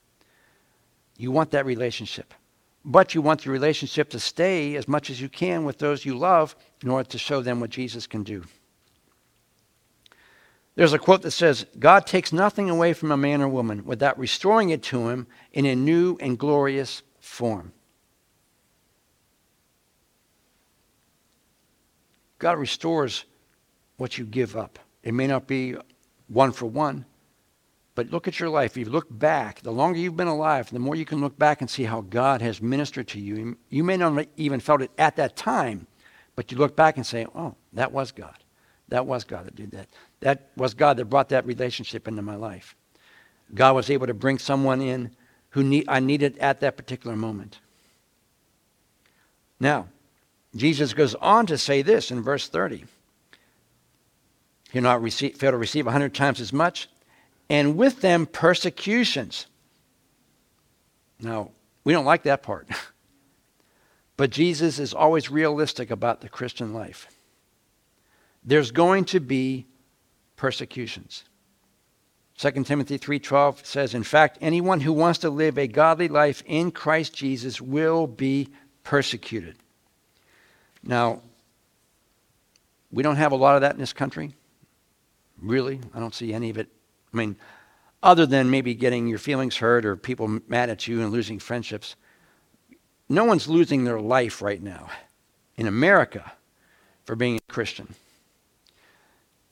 You 1.17 1.31
want 1.31 1.53
that 1.53 1.67
relationship. 1.67 2.35
But 2.85 3.15
you 3.15 3.23
want 3.23 3.43
the 3.43 3.51
relationship 3.51 4.11
to 4.11 4.19
stay 4.19 4.75
as 4.75 4.89
much 4.89 5.09
as 5.09 5.21
you 5.21 5.29
can 5.29 5.65
with 5.65 5.79
those 5.79 6.05
you 6.05 6.19
love 6.19 6.57
in 6.83 6.91
order 6.91 7.09
to 7.11 7.19
show 7.19 7.43
them 7.43 7.61
what 7.61 7.71
Jesus 7.71 8.09
can 8.09 8.25
do. 8.25 8.43
There's 10.77 10.93
a 10.93 10.99
quote 10.99 11.23
that 11.23 11.33
says, 11.33 11.67
God 11.79 12.07
takes 12.07 12.33
nothing 12.33 12.71
away 12.71 12.93
from 12.93 13.11
a 13.11 13.17
man 13.17 13.43
or 13.43 13.49
woman 13.49 13.85
without 13.85 14.19
restoring 14.19 14.71
it 14.71 14.83
to 14.85 15.09
him 15.09 15.27
in 15.53 15.67
a 15.67 15.75
new 15.75 16.17
and 16.21 16.39
glorious 16.39 17.03
form. 17.21 17.73
God 22.39 22.59
restores 22.59 23.25
what 23.97 24.17
you 24.17 24.25
give 24.25 24.57
up. 24.57 24.79
It 25.03 25.13
may 25.13 25.27
not 25.27 25.47
be 25.47 25.77
one 26.29 26.53
for 26.53 26.67
one. 26.67 27.05
But 27.95 28.11
look 28.11 28.29
at 28.29 28.41
your 28.41 28.49
life. 28.49 28.73
If 28.73 28.87
you 28.87 28.93
look 28.93 29.09
back, 29.11 29.61
the 29.61 29.73
longer 29.73 29.99
you've 29.99 30.17
been 30.17 30.29
alive, 30.29 30.71
the 30.71 30.79
more 30.79 30.95
you 30.95 31.05
can 31.05 31.21
look 31.21 31.39
back 31.39 31.61
and 31.61 31.69
see 31.69 31.85
how 31.85 32.01
God 32.03 32.41
has 32.41 32.63
ministered 32.63 33.09
to 33.09 33.21
you. 33.21 33.59
You 33.69 33.85
may 33.85 33.99
not 33.99 34.27
even 34.37 34.61
felt 34.61 34.81
it 34.81 34.91
at 34.97 35.17
that 35.17 35.37
time, 35.37 35.87
but 36.35 36.51
you 36.51 36.57
look 36.57 36.77
back 36.77 36.97
and 36.97 37.05
say, 37.05 37.27
oh, 37.35 37.57
that 37.75 37.93
was 37.93 38.13
God. 38.13 38.37
That 38.91 39.07
was 39.07 39.25
God 39.25 39.47
that 39.47 39.57
did 39.57 39.71
that. 39.73 39.89
That 40.21 40.51
was 40.57 40.75
God 40.75 40.97
that 40.99 41.07
brought 41.07 41.31
that 41.31 41.47
relationship 41.47 42.07
into 42.07 42.23
my 42.23 42.37
life. 42.37 42.77
God 43.55 43.75
was 43.75 43.91
able 43.91 44.07
to 44.07 44.15
bring 44.15 44.39
someone 44.39 44.81
in 44.81 45.11
who 45.51 45.65
need, 45.65 45.87
I 45.89 46.01
needed 46.01 46.39
at 46.39 46.61
that 46.61 46.77
particular 46.77 47.17
moment. 47.17 47.59
Now, 49.59 49.89
Jesus 50.55 50.95
goes 50.95 51.15
on 51.17 51.47
to 51.47 51.59
say 51.59 51.83
this 51.83 52.11
in 52.11 52.23
verse 52.23 52.49
30. 52.49 52.85
If 54.67 54.75
you 54.75 54.81
not 54.81 55.03
receive, 55.03 55.37
fail 55.37 55.51
to 55.53 55.57
receive 55.57 55.87
a 55.87 55.93
hundred 55.93 56.15
times 56.15 56.41
as 56.41 56.53
much, 56.53 56.89
and 57.49 57.77
with 57.77 58.01
them 58.01 58.27
persecutions. 58.27 59.47
Now, 61.21 61.51
we 61.85 61.93
don't 61.93 62.05
like 62.05 62.23
that 62.25 62.43
part. 62.43 62.69
but 64.17 64.31
Jesus 64.31 64.79
is 64.79 64.95
always 64.95 65.31
realistic 65.31 65.91
about 65.91 66.21
the 66.21 66.29
Christian 66.29 66.73
life. 66.73 67.09
There's 68.45 68.71
going 68.71 69.05
to 69.07 69.21
be 69.21 69.67
persecutions. 70.37 71.25
2 72.37 72.65
Timothy 72.65 72.97
3:12 72.97 73.67
says, 73.67 73.95
"In 73.95 74.03
fact, 74.03 74.39
anyone 74.41 74.81
who 74.81 74.95
wants 74.95 75.19
to 75.19 75.31
live 75.31 75.59
a 75.59 75.67
godly 75.67 76.09
life 76.09 76.43
in 76.47 76.71
Christ 76.71 77.15
Jesus 77.15 77.61
will 77.61 78.07
be 78.07 78.49
persecuted." 78.83 79.57
Now, 80.83 81.23
we 82.91 83.03
don't 83.03 83.17
have 83.17 83.33
a 83.33 83.37
lot 83.37 83.57
of 83.57 83.61
that 83.61 83.75
in 83.75 83.81
this 83.81 83.93
country. 83.93 84.35
Really, 85.39 85.81
I 85.93 86.01
don't 86.01 86.15
see 86.15 86.33
any 86.33 86.49
of 86.49 86.57
it. 86.57 86.69
I 87.13 87.17
mean, 87.17 87.37
other 88.03 88.25
than 88.25 88.51
maybe 88.51 88.75
getting 88.75 89.07
your 89.07 89.19
feelings 89.19 89.59
hurt 89.59 89.85
or 89.85 89.97
people 89.97 90.41
mad 90.49 90.71
at 90.71 90.89
you 90.89 91.03
and 91.03 91.13
losing 91.13 91.39
friendships, 91.39 91.97
no 93.09 93.25
one's 93.25 93.49
losing 93.49 93.85
their 93.85 94.01
life 94.01 94.41
right 94.41 94.63
now 94.63 94.91
in 95.57 95.67
America 95.67 96.33
for 97.05 97.15
being 97.15 97.37
a 97.37 97.53
Christian. 97.53 97.95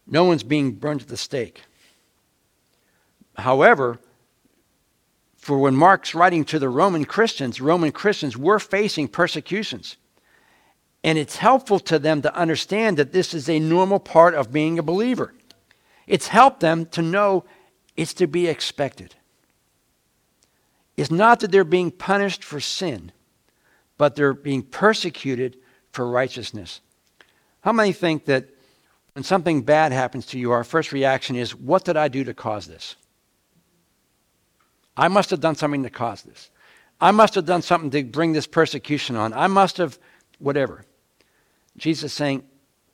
No 0.08 0.24
one's 0.24 0.42
being 0.42 0.72
burned 0.72 1.02
at 1.02 1.08
the 1.08 1.16
stake. 1.16 1.62
However, 3.36 3.98
for 5.36 5.58
when 5.58 5.76
Mark's 5.76 6.14
writing 6.14 6.44
to 6.46 6.58
the 6.58 6.68
Roman 6.68 7.04
Christians, 7.04 7.60
Roman 7.60 7.92
Christians 7.92 8.36
were 8.36 8.58
facing 8.58 9.06
persecutions. 9.06 9.96
And 11.04 11.16
it's 11.16 11.36
helpful 11.36 11.78
to 11.80 11.98
them 11.98 12.22
to 12.22 12.34
understand 12.34 12.96
that 12.96 13.12
this 13.12 13.32
is 13.32 13.48
a 13.48 13.60
normal 13.60 14.00
part 14.00 14.34
of 14.34 14.52
being 14.52 14.78
a 14.78 14.82
believer. 14.82 15.32
It's 16.06 16.28
helped 16.28 16.60
them 16.60 16.86
to 16.86 17.02
know 17.02 17.44
it's 17.96 18.14
to 18.14 18.26
be 18.26 18.46
expected. 18.46 19.14
It's 20.96 21.10
not 21.10 21.40
that 21.40 21.52
they're 21.52 21.64
being 21.64 21.92
punished 21.92 22.42
for 22.42 22.58
sin, 22.58 23.12
but 23.96 24.16
they're 24.16 24.34
being 24.34 24.62
persecuted 24.62 25.56
for 25.92 26.08
righteousness. 26.08 26.80
How 27.60 27.72
many 27.72 27.92
think 27.92 28.24
that 28.24 28.48
when 29.18 29.24
something 29.24 29.62
bad 29.62 29.90
happens 29.90 30.26
to 30.26 30.38
you, 30.38 30.52
our 30.52 30.62
first 30.62 30.92
reaction 30.92 31.34
is, 31.34 31.52
What 31.52 31.84
did 31.84 31.96
I 31.96 32.06
do 32.06 32.22
to 32.22 32.32
cause 32.32 32.68
this? 32.68 32.94
I 34.96 35.08
must 35.08 35.30
have 35.30 35.40
done 35.40 35.56
something 35.56 35.82
to 35.82 35.90
cause 35.90 36.22
this. 36.22 36.50
I 37.00 37.10
must 37.10 37.34
have 37.34 37.44
done 37.44 37.62
something 37.62 37.90
to 37.90 38.04
bring 38.04 38.32
this 38.32 38.46
persecution 38.46 39.16
on. 39.16 39.32
I 39.32 39.48
must 39.48 39.78
have, 39.78 39.98
whatever. 40.38 40.84
Jesus 41.76 42.12
is 42.12 42.12
saying, 42.12 42.44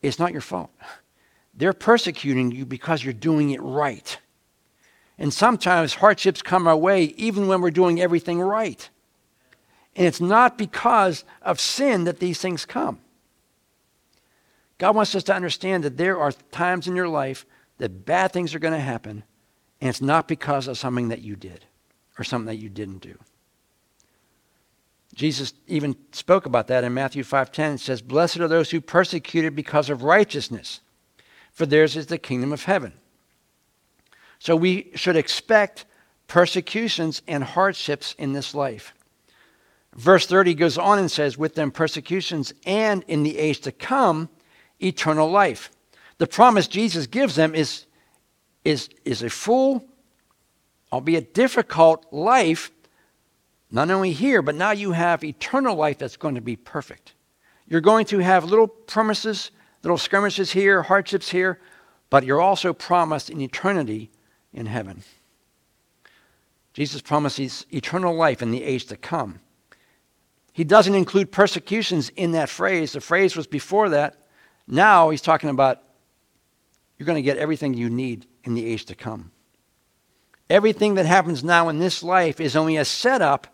It's 0.00 0.18
not 0.18 0.32
your 0.32 0.40
fault. 0.40 0.70
They're 1.52 1.74
persecuting 1.74 2.52
you 2.52 2.64
because 2.64 3.04
you're 3.04 3.12
doing 3.12 3.50
it 3.50 3.60
right. 3.60 4.16
And 5.18 5.30
sometimes 5.30 5.92
hardships 5.92 6.40
come 6.40 6.66
our 6.66 6.74
way 6.74 7.04
even 7.18 7.48
when 7.48 7.60
we're 7.60 7.70
doing 7.70 8.00
everything 8.00 8.40
right. 8.40 8.88
And 9.94 10.06
it's 10.06 10.22
not 10.22 10.56
because 10.56 11.22
of 11.42 11.60
sin 11.60 12.04
that 12.04 12.18
these 12.18 12.40
things 12.40 12.64
come. 12.64 13.00
God 14.78 14.96
wants 14.96 15.14
us 15.14 15.22
to 15.24 15.34
understand 15.34 15.84
that 15.84 15.96
there 15.96 16.18
are 16.18 16.32
times 16.32 16.86
in 16.86 16.96
your 16.96 17.08
life 17.08 17.46
that 17.78 18.04
bad 18.04 18.32
things 18.32 18.54
are 18.54 18.58
going 18.58 18.74
to 18.74 18.80
happen, 18.80 19.24
and 19.80 19.90
it's 19.90 20.00
not 20.00 20.28
because 20.28 20.68
of 20.68 20.78
something 20.78 21.08
that 21.08 21.22
you 21.22 21.36
did 21.36 21.64
or 22.18 22.24
something 22.24 22.46
that 22.46 22.62
you 22.62 22.68
didn't 22.68 22.98
do. 22.98 23.18
Jesus 25.14 25.52
even 25.68 25.94
spoke 26.10 26.44
about 26.44 26.66
that 26.68 26.82
in 26.82 26.92
Matthew 26.92 27.22
5:10. 27.22 27.74
It 27.74 27.80
says, 27.80 28.02
"Blessed 28.02 28.38
are 28.38 28.48
those 28.48 28.70
who 28.70 28.80
persecuted 28.80 29.54
because 29.54 29.88
of 29.88 30.02
righteousness, 30.02 30.80
for 31.52 31.66
theirs 31.66 31.96
is 31.96 32.06
the 32.06 32.18
kingdom 32.18 32.52
of 32.52 32.64
heaven." 32.64 32.94
So 34.40 34.56
we 34.56 34.90
should 34.96 35.16
expect 35.16 35.86
persecutions 36.26 37.22
and 37.28 37.44
hardships 37.44 38.14
in 38.18 38.32
this 38.32 38.54
life. 38.54 38.92
Verse 39.94 40.26
30 40.26 40.54
goes 40.54 40.76
on 40.76 40.98
and 40.98 41.10
says, 41.10 41.38
"With 41.38 41.54
them 41.54 41.70
persecutions 41.70 42.52
and 42.66 43.04
in 43.06 43.22
the 43.22 43.38
age 43.38 43.60
to 43.60 43.72
come 43.72 44.28
eternal 44.84 45.30
life." 45.30 45.70
The 46.18 46.26
promise 46.26 46.68
Jesus 46.68 47.06
gives 47.06 47.34
them 47.34 47.54
is 47.54 47.86
is 48.64 48.88
is 49.04 49.22
a 49.22 49.30
full 49.30 49.84
albeit 50.94 51.34
difficult 51.34 52.06
life, 52.12 52.70
not 53.68 53.90
only 53.90 54.12
here, 54.12 54.40
but 54.42 54.54
now 54.54 54.70
you 54.70 54.92
have 54.92 55.24
eternal 55.24 55.74
life 55.74 55.98
that's 55.98 56.16
going 56.16 56.36
to 56.36 56.40
be 56.40 56.54
perfect. 56.54 57.14
You're 57.66 57.80
going 57.80 58.06
to 58.06 58.20
have 58.20 58.44
little 58.44 58.68
promises, 58.68 59.50
little 59.82 59.98
skirmishes 59.98 60.52
here, 60.52 60.82
hardships 60.82 61.30
here, 61.30 61.58
but 62.10 62.24
you're 62.24 62.40
also 62.40 62.72
promised 62.72 63.28
an 63.28 63.40
eternity 63.40 64.12
in 64.52 64.66
heaven. 64.66 65.02
Jesus 66.74 67.00
promises 67.00 67.66
eternal 67.72 68.14
life 68.14 68.40
in 68.40 68.52
the 68.52 68.62
age 68.62 68.86
to 68.86 68.96
come. 68.96 69.40
He 70.52 70.62
doesn't 70.62 70.94
include 70.94 71.32
persecutions 71.32 72.10
in 72.10 72.30
that 72.32 72.48
phrase. 72.48 72.92
The 72.92 73.00
phrase 73.00 73.34
was 73.34 73.48
before 73.48 73.88
that. 73.88 74.23
Now 74.66 75.10
he's 75.10 75.20
talking 75.20 75.50
about 75.50 75.82
you're 76.98 77.06
going 77.06 77.16
to 77.16 77.22
get 77.22 77.38
everything 77.38 77.74
you 77.74 77.90
need 77.90 78.26
in 78.44 78.54
the 78.54 78.66
age 78.66 78.84
to 78.86 78.94
come. 78.94 79.32
Everything 80.48 80.94
that 80.94 81.06
happens 81.06 81.42
now 81.42 81.68
in 81.68 81.78
this 81.78 82.02
life 82.02 82.40
is 82.40 82.54
only 82.54 82.76
a 82.76 82.84
setup 82.84 83.46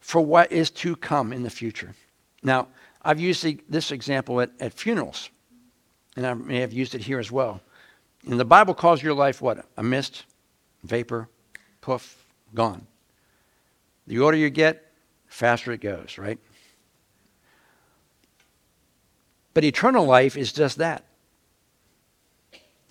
for 0.00 0.20
what 0.20 0.52
is 0.52 0.70
to 0.70 0.96
come 0.96 1.32
in 1.32 1.42
the 1.42 1.50
future. 1.50 1.94
Now, 2.42 2.68
I've 3.02 3.20
used 3.20 3.46
this 3.68 3.90
example 3.90 4.40
at, 4.40 4.50
at 4.60 4.72
funerals, 4.72 5.28
and 6.16 6.26
I 6.26 6.34
may 6.34 6.60
have 6.60 6.72
used 6.72 6.94
it 6.94 7.02
here 7.02 7.18
as 7.18 7.30
well. 7.30 7.60
And 8.26 8.38
the 8.40 8.44
Bible 8.44 8.74
calls 8.74 9.02
your 9.02 9.14
life 9.14 9.42
what? 9.42 9.66
A 9.76 9.82
mist, 9.82 10.24
vapor, 10.82 11.28
poof, 11.80 12.24
gone. 12.54 12.86
The 14.06 14.20
older 14.20 14.36
you 14.36 14.50
get, 14.50 14.92
faster 15.26 15.72
it 15.72 15.80
goes, 15.80 16.16
right? 16.16 16.38
But 19.54 19.64
eternal 19.64 20.04
life 20.04 20.36
is 20.36 20.52
just 20.52 20.78
that 20.78 21.04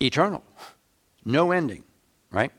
eternal, 0.00 0.42
no 1.24 1.52
ending, 1.52 1.84
right? 2.30 2.50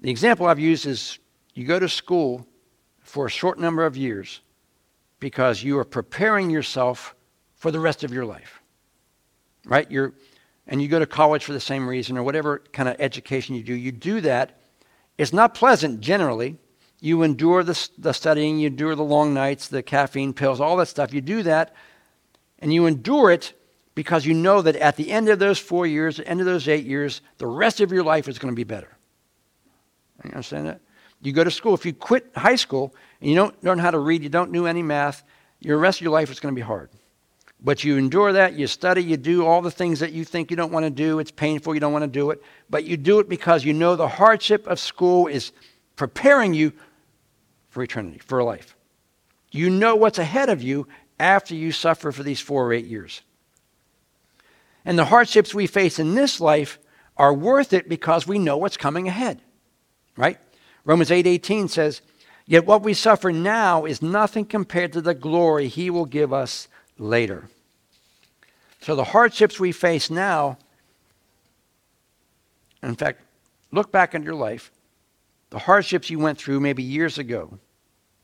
The 0.00 0.10
example 0.10 0.46
I've 0.46 0.58
used 0.58 0.86
is 0.86 1.18
you 1.54 1.64
go 1.64 1.78
to 1.78 1.88
school 1.88 2.46
for 3.00 3.26
a 3.26 3.30
short 3.30 3.58
number 3.58 3.84
of 3.84 3.96
years 3.96 4.40
because 5.20 5.62
you 5.62 5.78
are 5.78 5.84
preparing 5.84 6.50
yourself 6.50 7.14
for 7.54 7.70
the 7.70 7.80
rest 7.80 8.04
of 8.04 8.12
your 8.12 8.26
life. 8.26 8.60
Right? 9.64 9.90
You're 9.90 10.12
and 10.68 10.82
you 10.82 10.88
go 10.88 10.98
to 10.98 11.06
college 11.06 11.44
for 11.44 11.52
the 11.52 11.60
same 11.60 11.88
reason 11.88 12.18
or 12.18 12.24
whatever 12.24 12.62
kind 12.72 12.88
of 12.88 12.96
education 12.98 13.54
you 13.54 13.62
do. 13.62 13.74
You 13.74 13.92
do 13.92 14.20
that. 14.22 14.58
It's 15.16 15.32
not 15.32 15.54
pleasant 15.54 16.00
generally. 16.00 16.56
You 17.00 17.22
endure 17.22 17.62
the, 17.62 17.88
the 17.98 18.12
studying, 18.12 18.58
you 18.58 18.66
endure 18.66 18.96
the 18.96 19.04
long 19.04 19.32
nights, 19.32 19.68
the 19.68 19.82
caffeine 19.82 20.32
pills, 20.32 20.60
all 20.60 20.76
that 20.78 20.86
stuff. 20.86 21.14
You 21.14 21.20
do 21.20 21.44
that 21.44 21.74
and 22.58 22.72
you 22.72 22.86
endure 22.86 23.30
it 23.30 23.52
because 23.94 24.26
you 24.26 24.34
know 24.34 24.62
that 24.62 24.76
at 24.76 24.96
the 24.96 25.10
end 25.10 25.28
of 25.28 25.38
those 25.38 25.58
four 25.58 25.86
years, 25.86 26.18
the 26.18 26.28
end 26.28 26.40
of 26.40 26.46
those 26.46 26.68
eight 26.68 26.84
years, 26.84 27.22
the 27.38 27.46
rest 27.46 27.80
of 27.80 27.90
your 27.90 28.04
life 28.04 28.28
is 28.28 28.38
going 28.38 28.52
to 28.52 28.56
be 28.56 28.64
better. 28.64 28.96
You 30.24 30.30
understand 30.30 30.66
that? 30.66 30.80
You 31.22 31.32
go 31.32 31.44
to 31.44 31.50
school. 31.50 31.74
If 31.74 31.86
you 31.86 31.92
quit 31.92 32.30
high 32.36 32.56
school 32.56 32.94
and 33.20 33.30
you 33.30 33.36
don't 33.36 33.62
learn 33.64 33.78
how 33.78 33.90
to 33.90 33.98
read, 33.98 34.22
you 34.22 34.28
don't 34.28 34.52
do 34.52 34.66
any 34.66 34.82
math, 34.82 35.24
your 35.60 35.78
rest 35.78 35.98
of 35.98 36.02
your 36.02 36.12
life 36.12 36.30
is 36.30 36.40
going 36.40 36.54
to 36.54 36.58
be 36.58 36.64
hard. 36.64 36.90
But 37.60 37.84
you 37.84 37.96
endure 37.96 38.34
that, 38.34 38.52
you 38.52 38.66
study, 38.66 39.02
you 39.02 39.16
do 39.16 39.46
all 39.46 39.62
the 39.62 39.70
things 39.70 40.00
that 40.00 40.12
you 40.12 40.24
think 40.24 40.50
you 40.50 40.56
don't 40.56 40.72
want 40.72 40.84
to 40.84 40.90
do. 40.90 41.18
It's 41.18 41.30
painful, 41.30 41.74
you 41.74 41.80
don't 41.80 41.92
want 41.92 42.02
to 42.02 42.10
do 42.10 42.30
it. 42.30 42.42
But 42.68 42.84
you 42.84 42.98
do 42.98 43.18
it 43.18 43.28
because 43.28 43.64
you 43.64 43.72
know 43.72 43.96
the 43.96 44.08
hardship 44.08 44.66
of 44.66 44.78
school 44.78 45.26
is 45.26 45.52
preparing 45.96 46.52
you 46.52 46.72
for 47.70 47.82
eternity, 47.82 48.18
for 48.18 48.42
life. 48.42 48.76
You 49.50 49.70
know 49.70 49.96
what's 49.96 50.18
ahead 50.18 50.50
of 50.50 50.62
you 50.62 50.86
after 51.18 51.54
you 51.54 51.72
suffer 51.72 52.12
for 52.12 52.22
these 52.22 52.40
four 52.40 52.66
or 52.66 52.72
eight 52.72 52.86
years. 52.86 53.22
And 54.84 54.98
the 54.98 55.06
hardships 55.06 55.54
we 55.54 55.66
face 55.66 55.98
in 55.98 56.14
this 56.14 56.40
life 56.40 56.78
are 57.16 57.34
worth 57.34 57.72
it 57.72 57.88
because 57.88 58.26
we 58.26 58.38
know 58.38 58.56
what's 58.56 58.76
coming 58.76 59.08
ahead 59.08 59.40
right? 60.16 60.38
Romans 60.84 61.10
8:18 61.10 61.68
says, 61.68 62.00
"Yet 62.46 62.66
what 62.66 62.82
we 62.82 62.94
suffer 62.94 63.32
now 63.32 63.84
is 63.84 64.02
nothing 64.02 64.44
compared 64.44 64.92
to 64.94 65.00
the 65.00 65.14
glory 65.14 65.68
he 65.68 65.90
will 65.90 66.06
give 66.06 66.32
us 66.32 66.68
later." 66.98 67.48
So 68.80 68.94
the 68.94 69.04
hardships 69.04 69.60
we 69.60 69.72
face 69.72 70.10
now 70.10 70.58
In 72.82 72.94
fact, 72.94 73.22
look 73.72 73.90
back 73.90 74.14
on 74.14 74.22
your 74.22 74.34
life, 74.34 74.70
the 75.50 75.58
hardships 75.58 76.08
you 76.08 76.20
went 76.20 76.38
through 76.38 76.60
maybe 76.60 76.84
years 76.84 77.18
ago, 77.18 77.58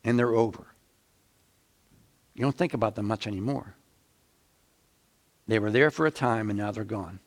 and 0.05 0.17
they're 0.17 0.37
over. 0.37 0.72
You 2.35 2.43
don't 2.43 2.57
think 2.57 2.75
about 2.75 2.95
them 2.95 3.07
much 3.07 3.27
anymore. 3.27 3.75
They 5.47 5.59
were 5.59 5.71
there 5.71 5.91
for 5.91 6.07
a 6.07 6.11
time, 6.11 6.51
and 6.51 6.59
now 6.59 6.71
they're 6.71 6.85
gone. 6.85 7.21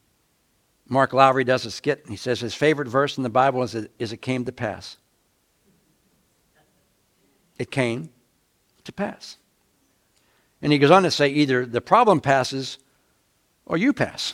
Mark 0.88 1.13
Lowry 1.13 1.43
does 1.43 1.65
a 1.65 1.71
skit, 1.71 2.01
and 2.03 2.09
he 2.09 2.17
says 2.17 2.39
his 2.39 2.55
favorite 2.55 2.88
verse 2.88 3.17
in 3.17 3.24
the 3.24 3.29
Bible 3.29 3.63
is, 3.63 3.75
is 4.00 4.13
it 4.13 4.21
came 4.21 4.45
to 4.45 4.51
pass. 4.51 4.97
It 7.57 7.71
came 7.71 8.09
to 8.83 8.91
pass. 8.91 9.38
And 10.62 10.71
he 10.71 10.79
goes 10.79 10.91
on 10.91 11.03
to 11.03 11.12
say 11.12 11.29
either 11.29 11.65
the 11.65 11.81
problem 11.81 12.21
passes 12.21 12.77
or 13.65 13.77
you 13.77 13.93
pass. 13.93 14.33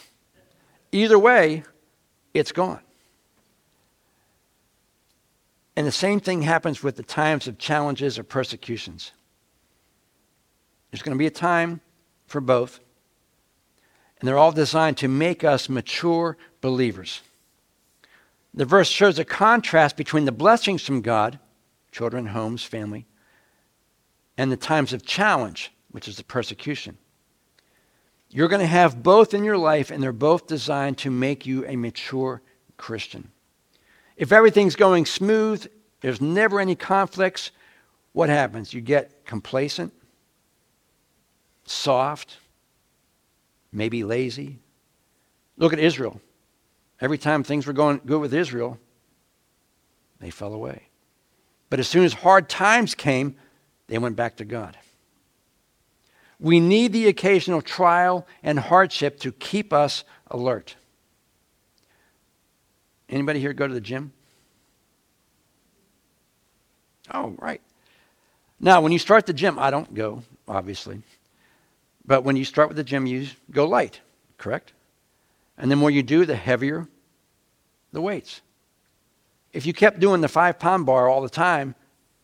Either 0.92 1.18
way, 1.18 1.64
it's 2.34 2.52
gone. 2.52 2.82
And 5.76 5.88
the 5.88 5.92
same 5.92 6.20
thing 6.20 6.42
happens 6.42 6.84
with 6.84 6.98
the 6.98 7.04
times 7.04 7.48
of 7.48 7.58
challenges 7.58 8.20
or 8.20 8.24
persecutions. 8.24 9.12
There's 10.92 11.02
going 11.02 11.16
to 11.16 11.20
be 11.20 11.28
a 11.28 11.32
time 11.32 11.82
for 12.28 12.42
both. 12.42 12.80
And 14.20 14.28
they're 14.28 14.38
all 14.38 14.52
designed 14.52 14.98
to 14.98 15.08
make 15.08 15.44
us 15.44 15.70
mature 15.70 16.38
believers. 16.62 17.22
The 18.54 18.66
verse 18.66 18.90
shows 18.90 19.18
a 19.18 19.26
contrast 19.26 19.96
between 19.96 20.26
the 20.26 20.32
blessings 20.32 20.84
from 20.84 21.02
God, 21.02 21.40
children, 21.92 22.28
homes, 22.28 22.64
family, 22.64 23.06
and 24.38 24.52
the 24.52 24.58
times 24.58 24.94
of 24.94 25.06
challenge, 25.06 25.72
which 25.92 26.08
is 26.08 26.18
the 26.18 26.24
persecution. 26.24 26.98
You're 28.30 28.48
going 28.48 28.62
to 28.62 28.68
have 28.68 29.04
both 29.04 29.34
in 29.34 29.44
your 29.44 29.58
life, 29.58 29.92
and 29.92 30.02
they're 30.02 30.14
both 30.14 30.48
designed 30.48 30.98
to 31.00 31.12
make 31.12 31.46
you 31.46 31.66
a 31.66 31.76
mature 31.76 32.42
Christian. 32.78 33.32
If 34.18 34.32
everything's 34.32 34.76
going 34.76 35.06
smooth, 35.06 35.68
there's 36.02 36.22
never 36.22 36.60
any 36.60 36.76
conflicts, 36.76 37.52
what 38.14 38.30
happens? 38.30 38.74
You 38.74 38.82
get 38.82 39.26
complacent, 39.26 39.94
soft, 41.66 42.38
maybe 43.72 44.04
lazy. 44.04 44.60
Look 45.58 45.74
at 45.74 45.80
Israel. 45.80 46.22
Every 47.00 47.18
time 47.18 47.44
things 47.44 47.66
were 47.66 47.74
going 47.74 48.02
good 48.06 48.22
with 48.22 48.34
Israel, 48.34 48.78
they 50.20 50.30
fell 50.30 50.54
away. 50.54 50.84
But 51.70 51.80
as 51.80 51.88
soon 51.88 52.04
as 52.04 52.14
hard 52.14 52.50
times 52.50 52.96
came, 52.96 53.36
they 53.88 53.98
went 53.98 54.16
back 54.16 54.38
to 54.38 54.46
God. 54.46 54.78
We 56.40 56.60
need 56.60 56.92
the 56.92 57.08
occasional 57.08 57.62
trial 57.62 58.28
and 58.42 58.60
hardship 58.60 59.20
to 59.22 59.32
keep 59.32 59.72
us 59.72 60.04
alert. 60.28 60.76
Anybody 63.10 63.40
here 63.40 63.54
go 63.54 63.68
to 63.68 63.74
the 63.74 63.82
gym? 63.82 64.12
Oh, 67.14 67.36
right. 67.38 67.62
Now, 68.60 68.82
when 68.82 68.92
you 68.92 69.00
start 69.00 69.26
the 69.26 69.34
gym, 69.34 69.60
I 69.60 69.70
don't 69.70 69.94
go, 69.94 70.24
obviously. 70.48 71.02
But 72.06 72.24
when 72.24 72.36
you 72.36 72.46
start 72.46 72.68
with 72.68 72.78
the 72.78 72.84
gym, 72.84 73.06
you 73.06 73.28
go 73.52 73.68
light, 73.68 74.02
correct? 74.38 74.74
And 75.58 75.70
the 75.70 75.76
more 75.76 75.92
you 75.92 76.04
do, 76.04 76.26
the 76.26 76.36
heavier 76.36 76.88
the 77.92 78.02
weights. 78.02 78.42
If 79.54 79.66
you 79.66 79.74
kept 79.74 80.00
doing 80.00 80.22
the 80.22 80.28
five 80.28 80.60
pound 80.60 80.86
bar 80.86 81.10
all 81.10 81.22
the 81.22 81.30
time, 81.30 81.76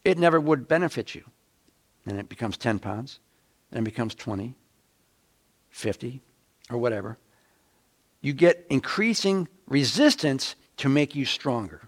it 0.03 0.17
never 0.17 0.39
would 0.39 0.67
benefit 0.67 1.13
you. 1.13 1.23
Then 2.05 2.17
it 2.17 2.29
becomes 2.29 2.57
10 2.57 2.79
pounds, 2.79 3.19
then 3.71 3.81
it 3.81 3.85
becomes 3.85 4.15
20, 4.15 4.55
50, 5.69 6.21
or 6.69 6.77
whatever. 6.77 7.17
You 8.21 8.33
get 8.33 8.65
increasing 8.69 9.47
resistance 9.67 10.55
to 10.77 10.89
make 10.89 11.15
you 11.15 11.25
stronger. 11.25 11.81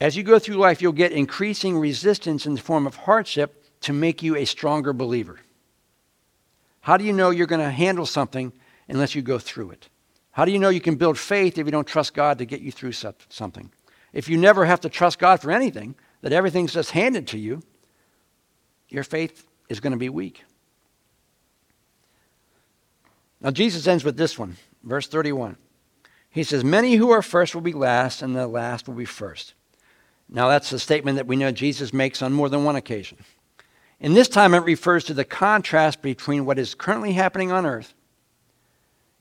As 0.00 0.16
you 0.16 0.22
go 0.22 0.38
through 0.38 0.54
life, 0.54 0.80
you'll 0.80 0.92
get 0.92 1.12
increasing 1.12 1.78
resistance 1.78 2.46
in 2.46 2.54
the 2.54 2.60
form 2.60 2.86
of 2.86 2.96
hardship 2.96 3.62
to 3.82 3.92
make 3.92 4.22
you 4.22 4.34
a 4.34 4.46
stronger 4.46 4.94
believer. 4.94 5.40
How 6.80 6.96
do 6.96 7.04
you 7.04 7.12
know 7.12 7.30
you're 7.30 7.46
going 7.46 7.60
to 7.60 7.70
handle 7.70 8.06
something 8.06 8.52
unless 8.88 9.14
you 9.14 9.22
go 9.22 9.38
through 9.38 9.70
it? 9.70 9.88
How 10.32 10.44
do 10.44 10.52
you 10.52 10.58
know 10.58 10.68
you 10.68 10.80
can 10.80 10.96
build 10.96 11.18
faith 11.18 11.58
if 11.58 11.66
you 11.66 11.72
don't 11.72 11.86
trust 11.86 12.14
God 12.14 12.38
to 12.38 12.44
get 12.44 12.60
you 12.60 12.72
through 12.72 12.92
something? 12.92 13.70
If 14.12 14.28
you 14.28 14.38
never 14.38 14.64
have 14.64 14.80
to 14.80 14.88
trust 14.88 15.18
God 15.18 15.40
for 15.40 15.50
anything, 15.50 15.94
that 16.22 16.32
everything's 16.32 16.72
just 16.72 16.92
handed 16.92 17.26
to 17.28 17.38
you, 17.38 17.62
your 18.88 19.04
faith 19.04 19.46
is 19.68 19.80
going 19.80 19.92
to 19.92 19.98
be 19.98 20.08
weak. 20.08 20.44
Now, 23.40 23.50
Jesus 23.50 23.86
ends 23.86 24.04
with 24.04 24.16
this 24.16 24.38
one, 24.38 24.56
verse 24.82 25.06
31. 25.06 25.56
He 26.28 26.44
says, 26.44 26.62
Many 26.62 26.96
who 26.96 27.10
are 27.10 27.22
first 27.22 27.54
will 27.54 27.62
be 27.62 27.72
last, 27.72 28.22
and 28.22 28.36
the 28.36 28.46
last 28.46 28.86
will 28.86 28.94
be 28.94 29.04
first. 29.04 29.54
Now, 30.28 30.48
that's 30.48 30.72
a 30.72 30.78
statement 30.78 31.16
that 31.16 31.26
we 31.26 31.36
know 31.36 31.50
Jesus 31.50 31.92
makes 31.92 32.22
on 32.22 32.32
more 32.32 32.48
than 32.48 32.64
one 32.64 32.76
occasion. 32.76 33.18
And 34.00 34.16
this 34.16 34.28
time 34.28 34.54
it 34.54 34.64
refers 34.64 35.04
to 35.04 35.14
the 35.14 35.24
contrast 35.24 36.00
between 36.00 36.46
what 36.46 36.58
is 36.58 36.74
currently 36.74 37.12
happening 37.12 37.52
on 37.52 37.66
earth 37.66 37.92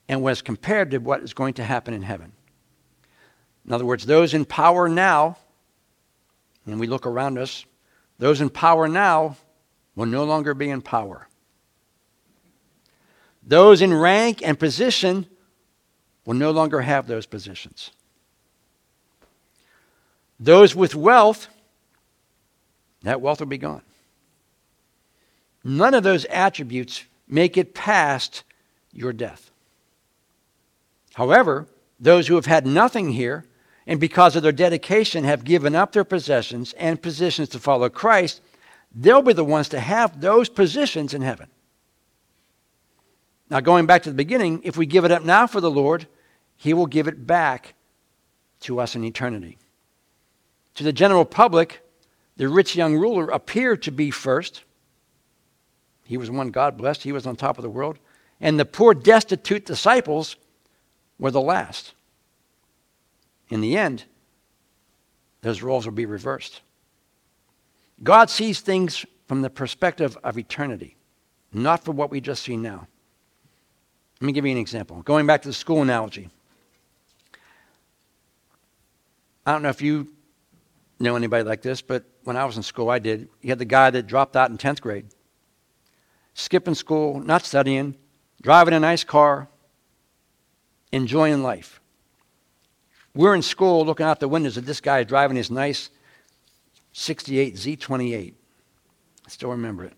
and 0.07 0.21
what 0.21 0.31
is 0.31 0.41
compared 0.41 0.91
to 0.91 0.97
what 0.99 1.21
is 1.21 1.33
going 1.33 1.55
to 1.55 1.63
happen 1.63 1.93
in 1.93 2.01
heaven. 2.01 2.31
In 3.65 3.73
other 3.73 3.85
words, 3.85 4.05
those 4.05 4.33
in 4.33 4.45
power 4.45 4.87
now, 4.87 5.37
when 6.63 6.79
we 6.79 6.87
look 6.87 7.05
around 7.05 7.37
us, 7.37 7.65
those 8.17 8.41
in 8.41 8.49
power 8.49 8.87
now 8.87 9.37
will 9.95 10.05
no 10.05 10.23
longer 10.23 10.53
be 10.53 10.69
in 10.69 10.81
power. 10.81 11.27
Those 13.43 13.81
in 13.81 13.93
rank 13.93 14.41
and 14.43 14.57
position 14.57 15.25
will 16.25 16.35
no 16.35 16.51
longer 16.51 16.81
have 16.81 17.07
those 17.07 17.25
positions. 17.25 17.91
Those 20.39 20.75
with 20.75 20.95
wealth, 20.95 21.47
that 23.01 23.19
wealth 23.19 23.39
will 23.39 23.47
be 23.47 23.57
gone. 23.57 23.81
None 25.69 25.93
of 25.93 26.01
those 26.01 26.25
attributes 26.25 27.05
make 27.27 27.55
it 27.55 27.75
past 27.75 28.43
your 28.91 29.13
death. 29.13 29.51
However, 31.13 31.67
those 31.99 32.27
who 32.27 32.33
have 32.35 32.47
had 32.47 32.65
nothing 32.65 33.11
here 33.11 33.45
and 33.85 33.99
because 33.99 34.35
of 34.35 34.41
their 34.41 34.51
dedication 34.51 35.25
have 35.25 35.43
given 35.43 35.75
up 35.75 35.91
their 35.91 36.03
possessions 36.03 36.73
and 36.73 36.99
positions 36.99 37.49
to 37.49 37.59
follow 37.59 37.87
Christ, 37.87 38.41
they'll 38.95 39.21
be 39.21 39.33
the 39.33 39.45
ones 39.45 39.69
to 39.69 39.79
have 39.79 40.21
those 40.21 40.49
positions 40.49 41.13
in 41.13 41.21
heaven. 41.21 41.49
Now, 43.51 43.59
going 43.59 43.85
back 43.85 44.01
to 44.03 44.09
the 44.09 44.15
beginning, 44.15 44.61
if 44.63 44.75
we 44.75 44.87
give 44.87 45.05
it 45.05 45.11
up 45.11 45.23
now 45.23 45.45
for 45.45 45.61
the 45.61 45.69
Lord, 45.69 46.07
He 46.55 46.73
will 46.73 46.87
give 46.87 47.07
it 47.07 47.27
back 47.27 47.75
to 48.61 48.79
us 48.79 48.95
in 48.95 49.03
eternity. 49.03 49.59
To 50.75 50.83
the 50.83 50.93
general 50.93 51.25
public, 51.25 51.81
the 52.37 52.47
rich 52.47 52.75
young 52.75 52.95
ruler 52.95 53.27
appeared 53.27 53.83
to 53.83 53.91
be 53.91 54.09
first. 54.09 54.63
He 56.09 56.17
was 56.17 56.31
one 56.31 56.49
God 56.49 56.75
blessed, 56.75 57.03
he 57.03 57.11
was 57.11 57.27
on 57.27 57.35
top 57.35 57.59
of 57.59 57.61
the 57.61 57.69
world. 57.69 57.99
And 58.41 58.59
the 58.59 58.65
poor, 58.65 58.95
destitute 58.95 59.63
disciples 59.63 60.37
were 61.19 61.29
the 61.29 61.39
last. 61.39 61.93
In 63.49 63.61
the 63.61 63.77
end, 63.77 64.05
those 65.41 65.61
roles 65.61 65.85
will 65.85 65.93
be 65.93 66.07
reversed. 66.07 66.61
God 68.01 68.31
sees 68.31 68.59
things 68.59 69.05
from 69.27 69.43
the 69.43 69.51
perspective 69.51 70.17
of 70.23 70.39
eternity, 70.39 70.95
not 71.53 71.85
for 71.85 71.91
what 71.91 72.09
we 72.09 72.19
just 72.21 72.41
see 72.41 72.57
now. 72.57 72.87
Let 74.19 74.25
me 74.25 74.33
give 74.33 74.47
you 74.47 74.51
an 74.51 74.57
example. 74.57 75.03
Going 75.03 75.27
back 75.27 75.43
to 75.43 75.49
the 75.49 75.53
school 75.53 75.83
analogy. 75.83 76.31
I 79.45 79.51
don't 79.51 79.61
know 79.61 79.69
if 79.69 79.83
you 79.83 80.07
know 80.99 81.15
anybody 81.15 81.43
like 81.43 81.61
this, 81.61 81.83
but 81.83 82.03
when 82.23 82.35
I 82.35 82.45
was 82.45 82.57
in 82.57 82.63
school, 82.63 82.89
I 82.89 82.97
did. 82.97 83.29
You 83.43 83.49
had 83.49 83.59
the 83.59 83.65
guy 83.65 83.91
that 83.91 84.07
dropped 84.07 84.35
out 84.35 84.49
in 84.49 84.57
10th 84.57 84.81
grade 84.81 85.05
skipping 86.39 86.75
school, 86.75 87.19
not 87.19 87.43
studying, 87.45 87.95
driving 88.41 88.73
a 88.73 88.79
nice 88.79 89.03
car, 89.03 89.47
enjoying 90.91 91.43
life. 91.43 91.81
We're 93.13 93.35
in 93.35 93.41
school 93.41 93.85
looking 93.85 94.05
out 94.05 94.19
the 94.19 94.27
windows 94.27 94.57
at 94.57 94.65
this 94.65 94.79
guy 94.79 95.03
driving 95.03 95.35
his 95.35 95.51
nice 95.51 95.89
68 96.93 97.55
Z28. 97.55 98.33
I 99.25 99.29
still 99.29 99.49
remember 99.49 99.83
it. 99.83 99.93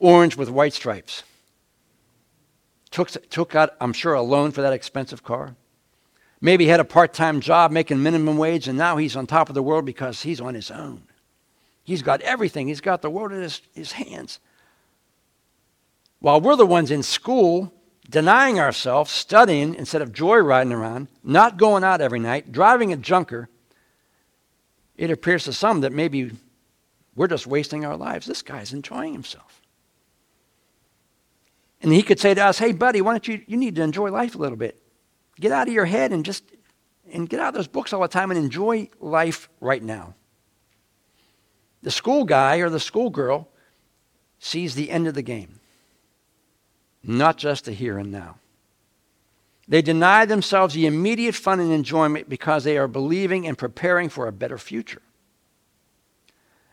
Orange 0.00 0.36
with 0.36 0.50
white 0.50 0.72
stripes. 0.72 1.22
Took, 2.90 3.10
took 3.30 3.54
out, 3.54 3.74
I'm 3.80 3.92
sure, 3.92 4.14
a 4.14 4.22
loan 4.22 4.50
for 4.50 4.62
that 4.62 4.72
expensive 4.72 5.22
car. 5.22 5.54
Maybe 6.40 6.66
had 6.66 6.80
a 6.80 6.84
part 6.84 7.14
time 7.14 7.40
job 7.40 7.70
making 7.70 8.02
minimum 8.02 8.36
wage, 8.36 8.68
and 8.68 8.76
now 8.76 8.96
he's 8.96 9.16
on 9.16 9.26
top 9.26 9.48
of 9.48 9.54
the 9.54 9.62
world 9.62 9.84
because 9.84 10.22
he's 10.22 10.40
on 10.40 10.54
his 10.54 10.70
own. 10.70 11.02
He's 11.84 12.02
got 12.02 12.20
everything, 12.22 12.68
he's 12.68 12.80
got 12.80 13.02
the 13.02 13.10
world 13.10 13.32
in 13.32 13.42
his, 13.42 13.62
his 13.74 13.92
hands. 13.92 14.40
While 16.24 16.40
we're 16.40 16.56
the 16.56 16.64
ones 16.64 16.90
in 16.90 17.02
school 17.02 17.70
denying 18.08 18.58
ourselves, 18.58 19.10
studying 19.10 19.74
instead 19.74 20.00
of 20.00 20.10
joyriding 20.10 20.72
around, 20.72 21.08
not 21.22 21.58
going 21.58 21.84
out 21.84 22.00
every 22.00 22.18
night, 22.18 22.50
driving 22.50 22.94
a 22.94 22.96
junker, 22.96 23.50
it 24.96 25.10
appears 25.10 25.44
to 25.44 25.52
some 25.52 25.82
that 25.82 25.92
maybe 25.92 26.30
we're 27.14 27.26
just 27.26 27.46
wasting 27.46 27.84
our 27.84 27.94
lives. 27.94 28.24
This 28.24 28.40
guy's 28.40 28.72
enjoying 28.72 29.12
himself. 29.12 29.60
And 31.82 31.92
he 31.92 32.02
could 32.02 32.18
say 32.18 32.32
to 32.32 32.42
us, 32.42 32.56
hey, 32.56 32.72
buddy, 32.72 33.02
why 33.02 33.12
don't 33.12 33.28
you, 33.28 33.42
you 33.46 33.58
need 33.58 33.76
to 33.76 33.82
enjoy 33.82 34.10
life 34.10 34.34
a 34.34 34.38
little 34.38 34.56
bit. 34.56 34.80
Get 35.38 35.52
out 35.52 35.68
of 35.68 35.74
your 35.74 35.84
head 35.84 36.10
and 36.10 36.24
just 36.24 36.42
and 37.12 37.28
get 37.28 37.38
out 37.38 37.48
of 37.48 37.54
those 37.54 37.68
books 37.68 37.92
all 37.92 38.00
the 38.00 38.08
time 38.08 38.30
and 38.30 38.40
enjoy 38.40 38.88
life 38.98 39.50
right 39.60 39.82
now. 39.82 40.14
The 41.82 41.90
school 41.90 42.24
guy 42.24 42.60
or 42.60 42.70
the 42.70 42.80
school 42.80 43.10
girl 43.10 43.50
sees 44.38 44.74
the 44.74 44.90
end 44.90 45.06
of 45.06 45.12
the 45.12 45.20
game, 45.20 45.60
not 47.04 47.36
just 47.36 47.66
the 47.66 47.72
here 47.72 47.98
and 47.98 48.10
now. 48.10 48.36
They 49.66 49.82
deny 49.82 50.26
themselves 50.26 50.74
the 50.74 50.86
immediate 50.86 51.34
fun 51.34 51.60
and 51.60 51.72
enjoyment 51.72 52.28
because 52.28 52.64
they 52.64 52.76
are 52.76 52.88
believing 52.88 53.46
and 53.46 53.56
preparing 53.56 54.08
for 54.08 54.26
a 54.26 54.32
better 54.32 54.58
future. 54.58 55.02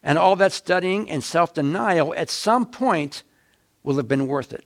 And 0.03 0.17
all 0.17 0.35
that 0.37 0.51
studying 0.51 1.09
and 1.09 1.23
self 1.23 1.53
denial 1.53 2.13
at 2.15 2.29
some 2.29 2.65
point 2.65 3.23
will 3.83 3.95
have 3.97 4.07
been 4.07 4.27
worth 4.27 4.51
it. 4.51 4.65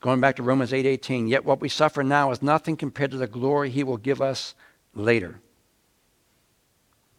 Going 0.00 0.20
back 0.20 0.36
to 0.36 0.42
Romans 0.42 0.72
8:18, 0.72 1.26
8, 1.26 1.28
yet 1.28 1.44
what 1.44 1.60
we 1.60 1.68
suffer 1.68 2.02
now 2.02 2.30
is 2.30 2.42
nothing 2.42 2.76
compared 2.76 3.10
to 3.10 3.16
the 3.16 3.26
glory 3.26 3.70
he 3.70 3.84
will 3.84 3.96
give 3.96 4.22
us 4.22 4.54
later. 4.94 5.40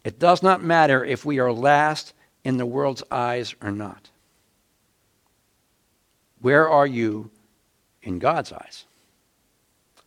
It 0.03 0.17
does 0.17 0.41
not 0.41 0.63
matter 0.63 1.03
if 1.03 1.25
we 1.25 1.39
are 1.39 1.51
last 1.51 2.13
in 2.43 2.57
the 2.57 2.65
world's 2.65 3.03
eyes 3.11 3.53
or 3.61 3.71
not. 3.71 4.08
Where 6.41 6.69
are 6.69 6.87
you 6.87 7.31
in 8.01 8.19
God's 8.19 8.51
eyes? 8.51 8.85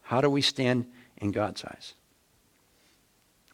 How 0.03 0.21
do 0.21 0.31
we 0.31 0.43
stand 0.43 0.87
in 1.19 1.31
God's 1.31 1.65
eyes? 1.65 1.95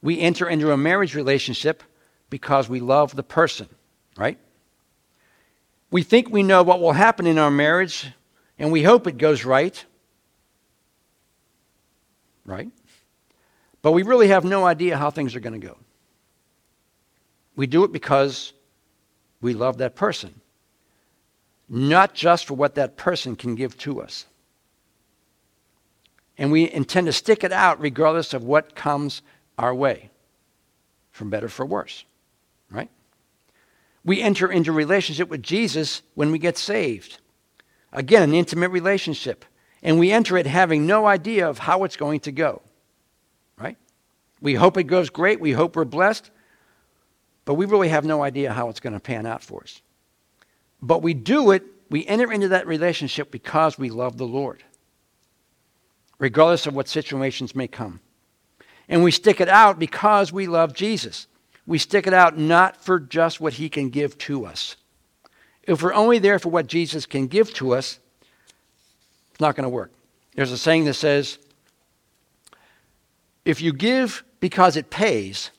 We 0.01 0.21
enter 0.21 0.49
into 0.49 0.73
a 0.73 0.77
marriage 0.77 1.14
relationship 1.14 1.83
because 2.31 2.69
we 2.69 2.81
love 2.81 3.14
the 3.17 3.23
person, 3.23 3.69
right? 4.17 4.38
We 5.91 6.03
think 6.03 6.31
we 6.31 6.43
know 6.43 6.62
what 6.62 6.81
will 6.81 6.93
happen 6.93 7.27
in 7.27 7.38
our 7.38 7.51
marriage 7.51 8.07
and 8.59 8.73
we 8.73 8.83
hope 8.83 9.07
it 9.07 9.19
goes 9.19 9.45
right. 9.45 9.85
Right? 12.45 12.71
But 13.83 13.93
we 13.93 14.03
really 14.03 14.29
have 14.29 14.45
no 14.45 14.67
idea 14.67 14.97
how 14.97 15.11
things 15.11 15.35
are 15.37 15.41
going 15.41 15.61
to 15.61 15.67
go. 15.67 15.77
We 17.57 17.67
do 17.67 17.85
it 17.85 17.93
because 17.93 18.53
we 19.41 19.55
love 19.55 19.79
that 19.79 19.97
person, 19.97 20.41
not 21.68 22.14
just 22.14 22.46
for 22.46 22.54
what 22.54 22.74
that 22.76 22.96
person 22.96 23.37
can 23.37 23.54
give 23.54 23.76
to 23.78 24.00
us. 24.00 24.26
And 26.38 26.52
we 26.52 26.70
intend 26.70 27.07
to 27.07 27.12
stick 27.12 27.44
it 27.44 27.52
out 27.52 27.81
regardless 27.81 28.33
of 28.33 28.44
what 28.44 28.74
comes 28.74 29.22
our 29.59 29.74
way, 29.74 30.11
for 31.11 31.24
better 31.24 31.48
for 31.48 31.66
worse. 31.66 32.04
Right? 32.70 32.90
We 34.04 34.22
enter 34.22 34.50
into 34.50 34.72
relationship 34.72 35.28
with 35.28 35.42
Jesus 35.42 36.02
when 36.14 36.31
we 36.31 36.38
get 36.38 36.57
saved. 36.57 37.18
Again, 37.92 38.22
an 38.22 38.35
intimate 38.35 38.70
relationship. 38.70 39.44
And 39.83 39.98
we 39.98 40.11
enter 40.11 40.37
it 40.37 40.46
having 40.46 40.87
no 40.87 41.07
idea 41.07 41.48
of 41.48 41.59
how 41.59 41.85
it's 41.85 41.96
going 41.96 42.20
to 42.20 42.33
go. 42.33 42.62
Right? 43.59 43.76
We 44.40 44.54
hope 44.54 44.76
it 44.76 44.85
goes 44.85 45.11
great. 45.11 45.40
We 45.40 45.52
hope 45.52 45.76
we're 45.76 45.85
blessed. 45.85 46.31
But 47.44 47.54
we 47.54 47.66
really 47.66 47.88
have 47.88 48.04
no 48.04 48.22
idea 48.22 48.52
how 48.52 48.68
it's 48.68 48.81
going 48.81 48.92
to 48.92 49.00
pan 49.00 49.26
out 49.26 49.42
for 49.42 49.62
us. 49.62 49.83
But 50.81 51.03
we 51.03 51.14
do 51.14 51.51
it, 51.51 51.64
we 51.91 52.07
enter 52.07 52.33
into 52.33 52.49
that 52.49 52.67
relationship 52.67 53.31
because 53.31 53.79
we 53.79 53.91
love 53.91 54.17
the 54.17 54.27
Lord, 54.27 54.62
regardless 56.19 56.67
of 56.67 56.75
what 56.75 56.88
situations 56.88 57.55
may 57.55 57.69
come. 57.69 58.01
And 58.88 59.03
we 59.03 59.11
stick 59.11 59.41
it 59.41 59.49
out 59.49 59.79
because 59.79 60.33
we 60.33 60.47
love 60.47 60.73
Jesus. 60.75 61.27
We 61.67 61.79
stick 61.79 62.07
it 62.07 62.14
out 62.14 62.38
not 62.38 62.77
for 62.83 62.99
just 62.99 63.41
what 63.41 63.55
he 63.55 63.69
can 63.69 63.91
give 63.91 64.17
to 64.19 64.47
us. 64.47 64.77
If 65.64 65.83
we're 65.83 65.93
only 65.93 66.19
there 66.19 66.38
for 66.38 66.49
what 66.49 66.67
Jesus 66.67 67.05
can 67.05 67.27
give 67.27 67.53
to 67.55 67.75
us, 67.75 67.99
it's 69.31 69.41
not 69.41 69.55
going 69.55 69.64
to 69.64 69.69
work. 69.69 69.93
There's 70.35 70.53
a 70.53 70.57
saying 70.57 70.85
that 70.87 70.95
says, 70.95 71.38
if 73.45 73.61
you 73.61 73.73
give 73.73 74.25
because 74.41 74.77
it 74.77 74.88
pays, 74.88 75.51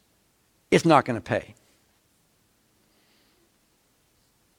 it's 0.72 0.86
not 0.86 1.06
going 1.06 1.18
to 1.18 1.22
pay. 1.22 1.54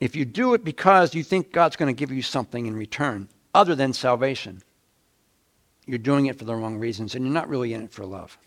If 0.00 0.16
you 0.16 0.24
do 0.24 0.54
it 0.54 0.64
because 0.64 1.14
you 1.14 1.22
think 1.22 1.52
God's 1.52 1.76
going 1.76 1.94
to 1.94 1.98
give 1.98 2.10
you 2.10 2.22
something 2.22 2.66
in 2.66 2.74
return 2.74 3.28
other 3.54 3.74
than 3.74 3.92
salvation, 3.92 4.62
you're 5.86 5.98
doing 5.98 6.26
it 6.26 6.38
for 6.38 6.44
the 6.44 6.54
wrong 6.54 6.78
reasons 6.78 7.14
and 7.14 7.24
you're 7.24 7.34
not 7.34 7.48
really 7.48 7.74
in 7.74 7.82
it 7.82 7.92
for 7.92 8.06
love. 8.06 8.38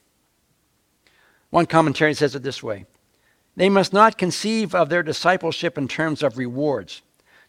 One 1.51 1.67
commentary 1.67 2.15
says 2.15 2.33
it 2.35 2.41
this 2.41 2.63
way 2.63 2.85
they 3.55 3.69
must 3.69 3.93
not 3.93 4.17
conceive 4.17 4.73
of 4.73 4.89
their 4.89 5.03
discipleship 5.03 5.77
in 5.77 5.87
terms 5.87 6.23
of 6.23 6.37
rewards. 6.37 7.03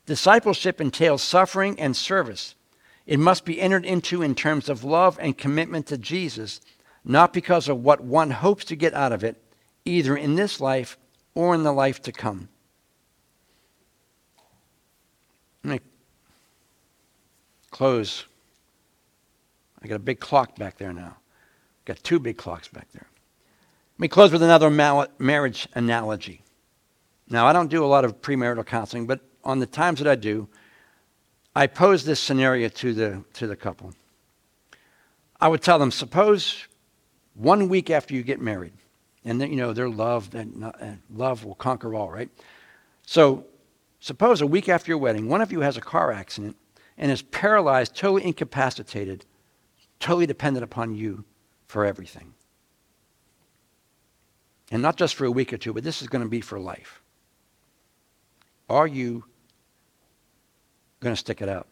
Discipleship 0.04 0.80
entails 0.80 1.22
suffering 1.22 1.80
and 1.80 1.96
service. 1.96 2.54
It 3.06 3.18
must 3.18 3.46
be 3.46 3.60
entered 3.60 3.86
into 3.86 4.20
in 4.20 4.34
terms 4.34 4.68
of 4.68 4.84
love 4.84 5.18
and 5.20 5.36
commitment 5.36 5.86
to 5.86 5.96
Jesus, 5.96 6.60
not 7.04 7.32
because 7.32 7.68
of 7.68 7.82
what 7.82 8.02
one 8.02 8.30
hopes 8.30 8.64
to 8.66 8.76
get 8.76 8.92
out 8.92 9.12
of 9.12 9.24
it, 9.24 9.42
either 9.84 10.16
in 10.16 10.34
this 10.34 10.60
life 10.60 10.98
or 11.34 11.54
in 11.54 11.62
the 11.62 11.72
life 11.72 12.02
to 12.02 12.12
come. 12.12 12.48
Let 15.64 15.72
me 15.72 15.80
close. 17.74 18.24
I 19.82 19.88
got 19.88 19.96
a 19.96 19.98
big 19.98 20.20
clock 20.20 20.54
back 20.54 20.78
there 20.78 20.92
now. 20.92 21.16
Got 21.86 22.02
two 22.04 22.20
big 22.20 22.36
clocks 22.36 22.68
back 22.68 22.86
there. 22.92 23.08
Let 23.96 24.00
me 24.00 24.06
close 24.06 24.30
with 24.30 24.44
another 24.44 24.70
marriage 25.18 25.66
analogy. 25.74 26.42
Now, 27.28 27.46
I 27.46 27.52
don't 27.52 27.68
do 27.68 27.84
a 27.84 27.86
lot 27.86 28.04
of 28.04 28.20
premarital 28.20 28.64
counseling, 28.64 29.08
but 29.08 29.20
on 29.42 29.58
the 29.58 29.66
times 29.66 29.98
that 29.98 30.06
I 30.06 30.14
do, 30.14 30.48
I 31.56 31.66
pose 31.66 32.04
this 32.04 32.20
scenario 32.20 32.68
to 32.68 32.94
the, 32.94 33.24
to 33.34 33.48
the 33.48 33.56
couple. 33.56 33.92
I 35.40 35.48
would 35.48 35.60
tell 35.60 35.80
them, 35.80 35.90
suppose 35.90 36.68
one 37.34 37.68
week 37.68 37.90
after 37.90 38.14
you 38.14 38.22
get 38.22 38.40
married, 38.40 38.74
and 39.24 39.40
then, 39.40 39.50
you 39.50 39.56
know, 39.56 39.72
their 39.72 39.88
love, 39.88 40.32
and, 40.32 40.72
and 40.80 41.02
love 41.12 41.44
will 41.44 41.56
conquer 41.56 41.92
all, 41.92 42.08
right? 42.08 42.30
So, 43.04 43.46
suppose 43.98 44.42
a 44.42 44.46
week 44.46 44.68
after 44.68 44.92
your 44.92 44.98
wedding, 44.98 45.28
one 45.28 45.40
of 45.40 45.50
you 45.50 45.60
has 45.60 45.76
a 45.76 45.80
car 45.80 46.12
accident 46.12 46.56
and 46.96 47.10
is 47.10 47.22
paralyzed, 47.22 47.94
totally 47.94 48.24
incapacitated, 48.24 49.24
totally 50.00 50.26
dependent 50.26 50.64
upon 50.64 50.94
you 50.94 51.24
for 51.66 51.84
everything. 51.84 52.34
And 54.70 54.82
not 54.82 54.96
just 54.96 55.14
for 55.14 55.24
a 55.24 55.30
week 55.30 55.52
or 55.52 55.56
two, 55.56 55.72
but 55.72 55.84
this 55.84 56.02
is 56.02 56.08
going 56.08 56.22
to 56.22 56.28
be 56.28 56.40
for 56.40 56.58
life. 56.58 57.02
Are 58.68 58.86
you 58.86 59.24
going 61.00 61.14
to 61.14 61.20
stick 61.20 61.42
it 61.42 61.48
out? 61.48 61.66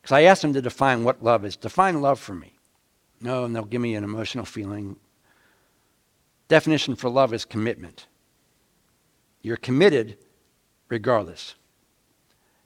Because 0.00 0.14
I 0.14 0.22
asked 0.22 0.42
them 0.42 0.54
to 0.54 0.62
define 0.62 1.04
what 1.04 1.22
love 1.22 1.44
is. 1.44 1.56
Define 1.56 2.00
love 2.00 2.18
for 2.18 2.34
me. 2.34 2.54
No, 3.20 3.44
and 3.44 3.54
they'll 3.54 3.64
give 3.64 3.80
me 3.80 3.94
an 3.94 4.04
emotional 4.04 4.44
feeling. 4.44 4.96
Definition 6.46 6.96
for 6.96 7.10
love 7.10 7.34
is 7.34 7.44
commitment. 7.44 8.06
You're 9.42 9.56
committed 9.56 10.16
regardless. 10.88 11.54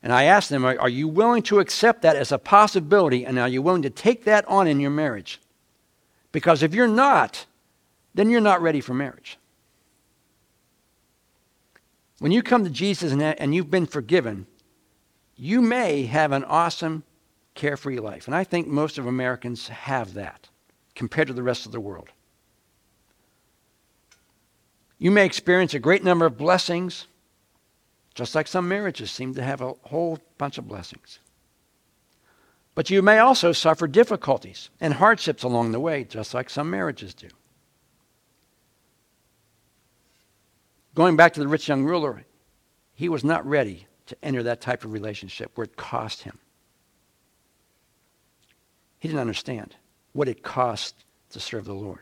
And 0.03 0.13
I 0.13 0.25
asked 0.25 0.51
them, 0.51 0.65
are, 0.65 0.89
you 0.89 1.07
willing 1.07 1.43
to 1.45 1.61
accept 1.61 2.03
that 2.03 2.17
as 2.17 2.33
a 2.33 2.39
possibility? 2.39 3.25
And 3.25 3.39
are 3.39 3.49
you 3.49 3.63
willing 3.63 3.83
to 3.83 3.91
take 3.91 4.25
that 4.25 4.47
on 4.49 4.67
in 4.67 4.81
your 4.81 4.91
marriage? 4.91 5.41
Because 6.33 6.63
if 6.63 6.75
you're 6.75 6.89
not, 6.89 7.47
then 8.15 8.29
you're 8.29 8.41
not 8.41 8.61
ready 8.61 8.81
for 8.81 8.95
marriage. 8.95 9.39
When 12.19 12.33
you 12.33 12.43
come 12.43 12.65
to 12.65 12.71
Jesus 12.71 13.13
and 13.13 13.55
you've 13.55 13.71
been 13.71 13.87
forgiven, 13.87 14.47
you 15.37 15.63
may 15.63 16.07
have 16.07 16.33
an 16.33 16.45
awesome, 16.45 17.05
carefree 17.55 17.99
life. 17.99 18.27
And 18.27 18.35
I 18.35 18.45
think 18.45 18.67
most 18.67 18.99
of 18.99 19.07
Americans 19.07 19.69
have 19.69 20.15
that 20.15 20.49
compared 20.95 21.29
to 21.29 21.35
the 21.35 21.43
rest 21.43 21.65
of 21.67 21.73
the 21.73 21.81
world. 21.81 22.09
You 24.99 25.11
may 25.11 25.27
experience 25.27 25.75
a 25.75 25.79
great 25.79 26.05
number 26.05 26.27
of 26.27 26.39
blessings, 26.39 27.07
just 28.15 28.35
like 28.35 28.47
some 28.47 28.69
marriages 28.69 29.11
seem 29.11 29.35
to 29.35 29.43
have 29.43 29.61
a 29.61 29.75
whole 29.85 30.19
bunch 30.39 30.59
of 30.59 30.69
blessings. 30.69 31.19
But 32.75 32.91
you 32.91 33.03
may 33.03 33.19
also 33.19 33.53
suffer 33.53 33.87
difficulties 33.87 34.71
and 34.81 34.95
hardships 34.95 35.43
along 35.43 35.73
the 35.73 35.81
way, 35.81 36.05
just 36.05 36.33
like 36.35 36.49
some 36.49 36.71
marriages 36.71 37.15
do. 37.15 37.29
Going 40.95 41.17
back 41.17 41.33
to 41.35 41.41
the 41.41 41.49
rich 41.49 41.69
young 41.69 41.85
ruler, 41.85 42.25
he 42.95 43.09
was 43.09 43.25
not 43.25 43.47
ready 43.47 43.87
to 44.07 44.17
enter 44.23 44.43
that 44.43 44.61
type 44.61 44.85
of 44.85 44.93
relationship 44.93 45.53
where 45.55 45.65
it 45.65 45.77
cost 45.77 46.23
him. 46.23 46.39
He 48.99 49.09
didn't 49.09 49.21
understand 49.21 49.77
what 50.13 50.29
it 50.29 50.43
cost 50.43 50.95
to 51.31 51.41
serve 51.41 51.65
the 51.65 51.73
Lord. 51.73 52.01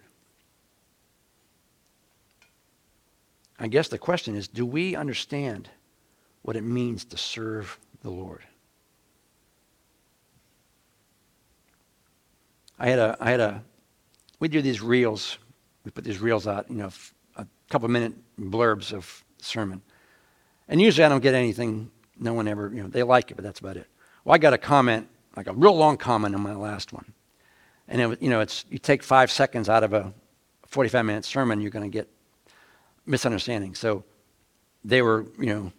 I 3.58 3.68
guess 3.68 3.88
the 3.88 3.98
question 3.98 4.34
is 4.34 4.48
do 4.48 4.64
we 4.64 4.96
understand 4.96 5.68
what 6.42 6.56
it 6.56 6.62
means 6.62 7.04
to 7.06 7.16
serve 7.16 7.78
the 8.02 8.10
Lord? 8.10 8.42
I 12.78 12.88
had 12.88 12.98
a, 12.98 13.16
I 13.20 13.30
had 13.30 13.40
a, 13.40 13.62
we 14.38 14.48
do 14.48 14.62
these 14.62 14.80
reels. 14.80 15.36
We 15.84 15.90
put 15.90 16.04
these 16.04 16.18
reels 16.18 16.46
out, 16.46 16.70
you 16.70 16.76
know, 16.76 16.90
a 17.36 17.46
couple 17.68 17.88
minute 17.88 18.14
blurbs 18.38 18.92
of 18.92 19.22
sermon. 19.38 19.82
And 20.66 20.80
usually 20.80 21.04
I 21.04 21.08
don't 21.08 21.22
get 21.22 21.34
anything, 21.34 21.90
no 22.18 22.32
one 22.32 22.48
ever, 22.48 22.70
you 22.72 22.82
know, 22.82 22.88
they 22.88 23.02
like 23.02 23.30
it, 23.30 23.34
but 23.34 23.44
that's 23.44 23.60
about 23.60 23.76
it. 23.76 23.86
Well, 24.24 24.34
I 24.34 24.38
got 24.38 24.54
a 24.54 24.58
comment, 24.58 25.08
like 25.36 25.46
a 25.46 25.52
real 25.52 25.76
long 25.76 25.96
comment 25.96 26.34
on 26.34 26.40
my 26.40 26.54
last 26.54 26.92
one. 26.92 27.12
And 27.88 28.00
it, 28.00 28.22
you 28.22 28.30
know, 28.30 28.40
it's 28.40 28.64
you 28.70 28.78
take 28.78 29.02
five 29.02 29.30
seconds 29.30 29.68
out 29.68 29.82
of 29.82 29.92
a 29.92 30.12
45 30.66 31.04
minute 31.04 31.24
sermon, 31.24 31.60
you're 31.60 31.70
going 31.70 31.90
to 31.90 31.92
get 31.92 32.08
misunderstanding. 33.04 33.74
So 33.74 34.04
they 34.84 35.02
were, 35.02 35.26
you 35.38 35.46
know, 35.46 35.72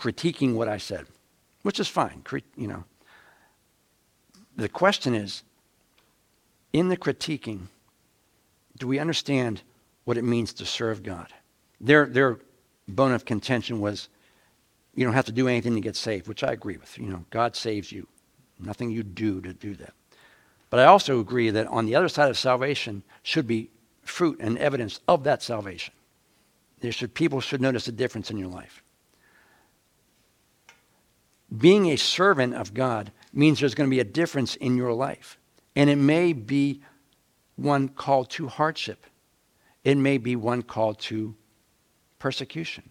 critiquing 0.00 0.54
what 0.54 0.68
I 0.68 0.78
said, 0.78 1.06
which 1.62 1.78
is 1.78 1.86
fine. 1.86 2.24
You 2.56 2.68
know, 2.68 2.84
the 4.56 4.68
question 4.68 5.14
is, 5.14 5.42
in 6.72 6.88
the 6.88 6.96
critiquing, 6.96 7.66
do 8.78 8.86
we 8.86 8.98
understand 8.98 9.62
what 10.04 10.16
it 10.16 10.24
means 10.24 10.54
to 10.54 10.64
serve 10.64 11.02
God? 11.02 11.28
Their 11.80 12.06
their 12.06 12.38
bone 12.88 13.12
of 13.12 13.24
contention 13.24 13.80
was, 13.80 14.08
you 14.94 15.04
don't 15.04 15.14
have 15.14 15.26
to 15.26 15.32
do 15.32 15.48
anything 15.48 15.74
to 15.74 15.80
get 15.80 15.96
saved, 15.96 16.26
which 16.26 16.42
I 16.42 16.52
agree 16.52 16.76
with. 16.76 16.98
You 16.98 17.06
know, 17.06 17.24
God 17.30 17.54
saves 17.54 17.92
you. 17.92 18.06
Nothing 18.58 18.90
you 18.90 19.02
do 19.02 19.40
to 19.42 19.52
do 19.52 19.74
that. 19.76 19.92
But 20.70 20.80
I 20.80 20.84
also 20.84 21.20
agree 21.20 21.50
that 21.50 21.66
on 21.66 21.86
the 21.86 21.94
other 21.94 22.08
side 22.08 22.30
of 22.30 22.38
salvation 22.38 23.02
should 23.22 23.46
be 23.46 23.70
fruit 24.02 24.38
and 24.40 24.58
evidence 24.58 25.00
of 25.06 25.24
that 25.24 25.42
salvation. 25.42 25.94
There 26.80 26.92
should, 26.92 27.14
people 27.14 27.40
should 27.40 27.60
notice 27.60 27.86
a 27.88 27.92
difference 27.92 28.30
in 28.30 28.38
your 28.38 28.48
life. 28.48 28.82
Being 31.56 31.86
a 31.86 31.96
servant 31.96 32.54
of 32.54 32.74
God 32.74 33.12
means 33.32 33.60
there's 33.60 33.74
going 33.74 33.88
to 33.88 33.94
be 33.94 34.00
a 34.00 34.04
difference 34.04 34.56
in 34.56 34.76
your 34.76 34.92
life. 34.92 35.38
And 35.74 35.90
it 35.90 35.96
may 35.96 36.32
be 36.32 36.80
one 37.56 37.88
called 37.88 38.30
to 38.30 38.48
hardship. 38.48 39.06
It 39.84 39.96
may 39.96 40.18
be 40.18 40.36
one 40.36 40.62
called 40.62 40.98
to 41.00 41.34
persecution. 42.18 42.90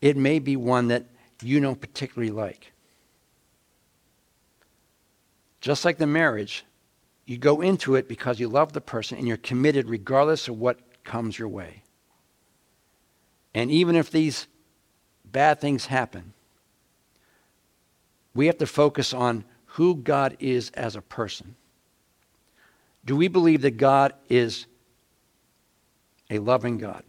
It 0.00 0.16
may 0.16 0.38
be 0.38 0.56
one 0.56 0.88
that 0.88 1.06
you 1.42 1.60
don't 1.60 1.80
particularly 1.80 2.30
like. 2.30 2.72
Just 5.60 5.84
like 5.84 5.96
the 5.96 6.06
marriage, 6.06 6.64
you 7.24 7.38
go 7.38 7.62
into 7.62 7.94
it 7.94 8.06
because 8.06 8.38
you 8.38 8.48
love 8.48 8.74
the 8.74 8.82
person 8.82 9.16
and 9.16 9.26
you're 9.26 9.38
committed 9.38 9.88
regardless 9.88 10.46
of 10.46 10.58
what 10.58 11.04
comes 11.04 11.38
your 11.38 11.48
way. 11.48 11.82
And 13.54 13.70
even 13.70 13.96
if 13.96 14.10
these 14.10 14.46
bad 15.24 15.60
things 15.60 15.86
happen, 15.86 16.33
we 18.34 18.46
have 18.46 18.58
to 18.58 18.66
focus 18.66 19.14
on 19.14 19.44
who 19.66 19.96
God 19.96 20.36
is 20.40 20.70
as 20.70 20.96
a 20.96 21.02
person. 21.02 21.54
Do 23.04 23.16
we 23.16 23.28
believe 23.28 23.62
that 23.62 23.76
God 23.76 24.14
is 24.28 24.66
a 26.30 26.38
loving 26.38 26.78
God? 26.78 27.04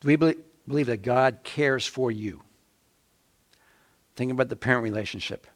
Do 0.00 0.08
we 0.08 0.16
believe 0.16 0.86
that 0.86 1.02
God 1.02 1.40
cares 1.42 1.86
for 1.86 2.10
you? 2.10 2.42
Think 4.16 4.32
about 4.32 4.48
the 4.48 4.56
parent 4.56 4.84
relationship. 4.84 5.46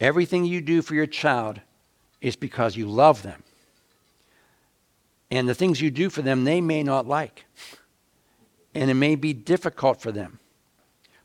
Everything 0.00 0.44
you 0.44 0.60
do 0.60 0.82
for 0.82 0.94
your 0.94 1.06
child 1.06 1.60
is 2.20 2.36
because 2.36 2.76
you 2.76 2.88
love 2.88 3.22
them. 3.22 3.42
And 5.30 5.48
the 5.48 5.54
things 5.54 5.80
you 5.80 5.90
do 5.90 6.10
for 6.10 6.22
them, 6.22 6.44
they 6.44 6.60
may 6.60 6.82
not 6.82 7.06
like. 7.06 7.46
And 8.74 8.90
it 8.90 8.94
may 8.94 9.16
be 9.16 9.32
difficult 9.32 10.00
for 10.00 10.12
them. 10.12 10.38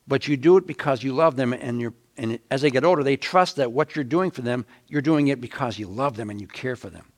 But 0.07 0.27
you 0.27 0.37
do 0.37 0.57
it 0.57 0.65
because 0.65 1.03
you 1.03 1.13
love 1.13 1.35
them, 1.35 1.53
and, 1.53 1.81
you're, 1.81 1.93
and 2.15 2.39
as 2.49 2.61
they 2.61 2.71
get 2.71 2.85
older, 2.85 3.03
they 3.03 3.17
trust 3.17 3.57
that 3.57 3.71
what 3.71 3.95
you're 3.95 4.05
doing 4.05 4.31
for 4.31 4.41
them, 4.41 4.65
you're 4.87 5.01
doing 5.01 5.27
it 5.27 5.41
because 5.41 5.77
you 5.77 5.87
love 5.87 6.15
them 6.15 6.29
and 6.29 6.39
you 6.39 6.47
care 6.47 6.75
for 6.75 6.89
them. 6.89 7.11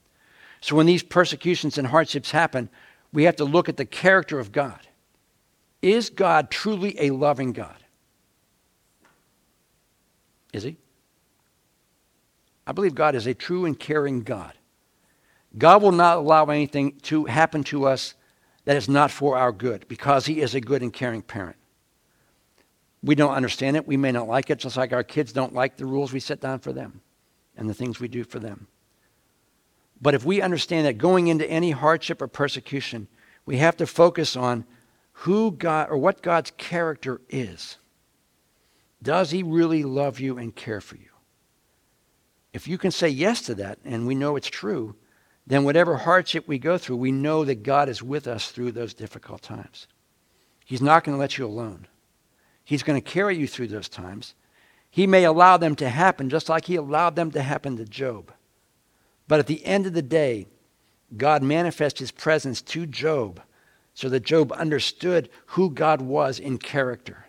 So 0.61 0.75
when 0.75 0.85
these 0.85 1.03
persecutions 1.03 1.77
and 1.77 1.87
hardships 1.87 2.31
happen, 2.31 2.69
we 3.13 3.23
have 3.23 3.37
to 3.37 3.45
look 3.45 3.69
at 3.69 3.77
the 3.77 3.85
character 3.85 4.39
of 4.39 4.51
God. 4.51 4.79
Is 5.81 6.09
God 6.09 6.51
truly 6.51 6.99
a 6.99 7.11
loving 7.11 7.53
God? 7.53 7.77
Is 10.51 10.63
he? 10.63 10.77
I 12.67 12.71
believe 12.71 12.95
God 12.95 13.15
is 13.15 13.27
a 13.27 13.33
true 13.33 13.65
and 13.65 13.79
caring 13.79 14.21
God. 14.21 14.53
God 15.57 15.81
will 15.81 15.91
not 15.91 16.17
allow 16.17 16.45
anything 16.45 16.99
to 17.03 17.25
happen 17.25 17.63
to 17.65 17.85
us 17.85 18.13
that 18.65 18.77
is 18.77 18.87
not 18.87 19.09
for 19.09 19.37
our 19.37 19.51
good 19.51 19.87
because 19.87 20.25
he 20.25 20.41
is 20.41 20.53
a 20.53 20.61
good 20.61 20.83
and 20.83 20.93
caring 20.93 21.21
parent. 21.21 21.55
We 23.01 23.15
don't 23.15 23.33
understand 23.33 23.77
it. 23.77 23.87
We 23.87 23.97
may 23.97 24.11
not 24.11 24.27
like 24.27 24.49
it, 24.49 24.59
just 24.59 24.77
like 24.77 24.91
our 24.91 25.03
kids 25.03 25.31
don't 25.31 25.53
like 25.53 25.77
the 25.77 25.85
rules 25.85 26.11
we 26.11 26.19
set 26.19 26.41
down 26.41 26.59
for 26.59 26.73
them 26.73 27.01
and 27.55 27.69
the 27.69 27.73
things 27.73 27.99
we 27.99 28.07
do 28.07 28.23
for 28.23 28.39
them. 28.39 28.67
But 30.01 30.13
if 30.13 30.25
we 30.25 30.41
understand 30.41 30.85
that 30.85 30.97
going 30.97 31.27
into 31.27 31.49
any 31.49 31.71
hardship 31.71 32.21
or 32.21 32.27
persecution, 32.27 33.07
we 33.45 33.57
have 33.57 33.77
to 33.77 33.87
focus 33.87 34.35
on 34.35 34.65
who 35.11 35.51
God 35.51 35.89
or 35.89 35.97
what 35.97 36.21
God's 36.21 36.51
character 36.57 37.21
is. 37.29 37.77
Does 39.01 39.31
he 39.31 39.43
really 39.43 39.83
love 39.83 40.19
you 40.19 40.37
and 40.37 40.55
care 40.55 40.81
for 40.81 40.95
you? 40.95 41.09
If 42.53 42.67
you 42.67 42.77
can 42.77 42.91
say 42.91 43.09
yes 43.09 43.41
to 43.43 43.55
that, 43.55 43.79
and 43.85 44.07
we 44.07 44.15
know 44.15 44.35
it's 44.35 44.49
true, 44.49 44.95
then 45.45 45.63
whatever 45.63 45.97
hardship 45.97 46.47
we 46.47 46.59
go 46.59 46.77
through, 46.77 46.97
we 46.97 47.11
know 47.11 47.43
that 47.45 47.63
God 47.63 47.89
is 47.89 48.03
with 48.03 48.27
us 48.27 48.51
through 48.51 48.71
those 48.71 48.93
difficult 48.93 49.41
times. 49.41 49.87
He's 50.65 50.81
not 50.81 51.03
going 51.03 51.15
to 51.15 51.19
let 51.19 51.37
you 51.37 51.45
alone. 51.45 51.87
He's 52.69 52.83
going 52.83 53.01
to 53.01 53.09
carry 53.09 53.35
you 53.35 53.47
through 53.47 53.69
those 53.69 53.89
times. 53.89 54.35
He 54.91 55.07
may 55.07 55.23
allow 55.23 55.57
them 55.57 55.75
to 55.77 55.89
happen 55.89 56.29
just 56.29 56.49
like 56.49 56.65
he 56.65 56.75
allowed 56.75 57.15
them 57.15 57.31
to 57.31 57.41
happen 57.41 57.77
to 57.77 57.83
Job. 57.83 58.31
But 59.27 59.39
at 59.39 59.47
the 59.47 59.65
end 59.65 59.87
of 59.87 59.93
the 59.93 60.03
day, 60.03 60.45
God 61.17 61.41
manifests 61.41 61.99
his 61.99 62.11
presence 62.11 62.61
to 62.61 62.85
Job 62.85 63.41
so 63.95 64.07
that 64.09 64.19
Job 64.19 64.51
understood 64.51 65.29
who 65.47 65.71
God 65.71 65.99
was 65.99 66.37
in 66.37 66.59
character. 66.59 67.25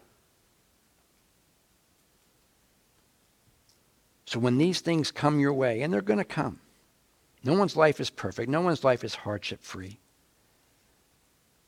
So 4.27 4.39
when 4.41 4.59
these 4.59 4.81
things 4.81 5.11
come 5.11 5.41
your 5.41 5.55
way, 5.55 5.81
and 5.81 5.91
they're 5.91 6.03
going 6.03 6.19
to 6.19 6.25
come, 6.25 6.61
no 7.45 7.55
one's 7.55 7.77
life 7.77 7.99
is 7.99 8.11
perfect, 8.11 8.51
no 8.51 8.61
one's 8.61 8.85
life 8.85 9.05
is 9.05 9.15
hardship 9.15 9.63
free. 9.63 10.01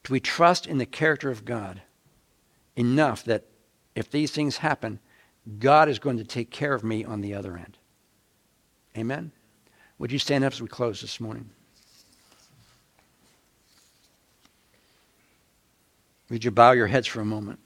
Do 0.05 0.13
we 0.13 0.21
trust 0.21 0.67
in 0.67 0.77
the 0.77 0.85
character 0.85 1.31
of 1.31 1.47
God 1.47 1.81
enough 2.77 3.25
that 3.25 3.47
if 3.95 4.11
these 4.11 4.31
things 4.31 4.59
happen, 4.59 4.99
God 5.59 5.89
is 5.89 5.99
going 5.99 6.19
to 6.19 6.25
take 6.25 6.51
care 6.51 6.75
of 6.75 6.85
me 6.85 7.05
on 7.05 7.21
the 7.21 7.35
other 7.35 7.57
end? 7.57 7.79
Amen? 8.97 9.33
Would 9.99 10.13
you 10.13 10.19
stand 10.19 10.45
up 10.45 10.53
as 10.53 10.63
we 10.63 10.69
close 10.69 11.01
this 11.01 11.21
morning? 11.21 11.51
Would 16.31 16.45
you 16.45 16.51
bow 16.51 16.73
your 16.73 16.87
heads 16.87 17.07
for 17.07 17.21
a 17.21 17.25
moment? 17.25 17.59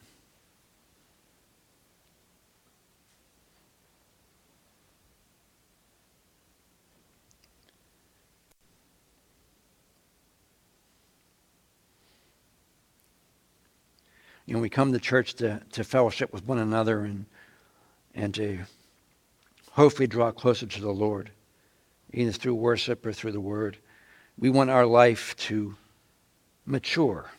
You 14.46 14.54
know, 14.54 14.60
we 14.60 14.68
come 14.68 14.92
to 14.92 15.00
church 15.00 15.34
to, 15.34 15.60
to 15.72 15.82
fellowship 15.84 16.32
with 16.32 16.46
one 16.46 16.58
another 16.58 17.00
and, 17.00 17.26
and 18.14 18.32
to 18.34 18.60
hopefully 19.72 20.06
draw 20.06 20.30
closer 20.30 20.66
to 20.66 20.80
the 20.80 20.90
Lord 20.90 21.30
either 22.12 22.32
through 22.32 22.54
worship 22.54 23.04
or 23.04 23.12
through 23.12 23.32
the 23.32 23.40
word. 23.40 23.76
We 24.38 24.48
want 24.48 24.70
our 24.70 24.86
life 24.86 25.36
to 25.36 25.74
mature. 26.64 27.30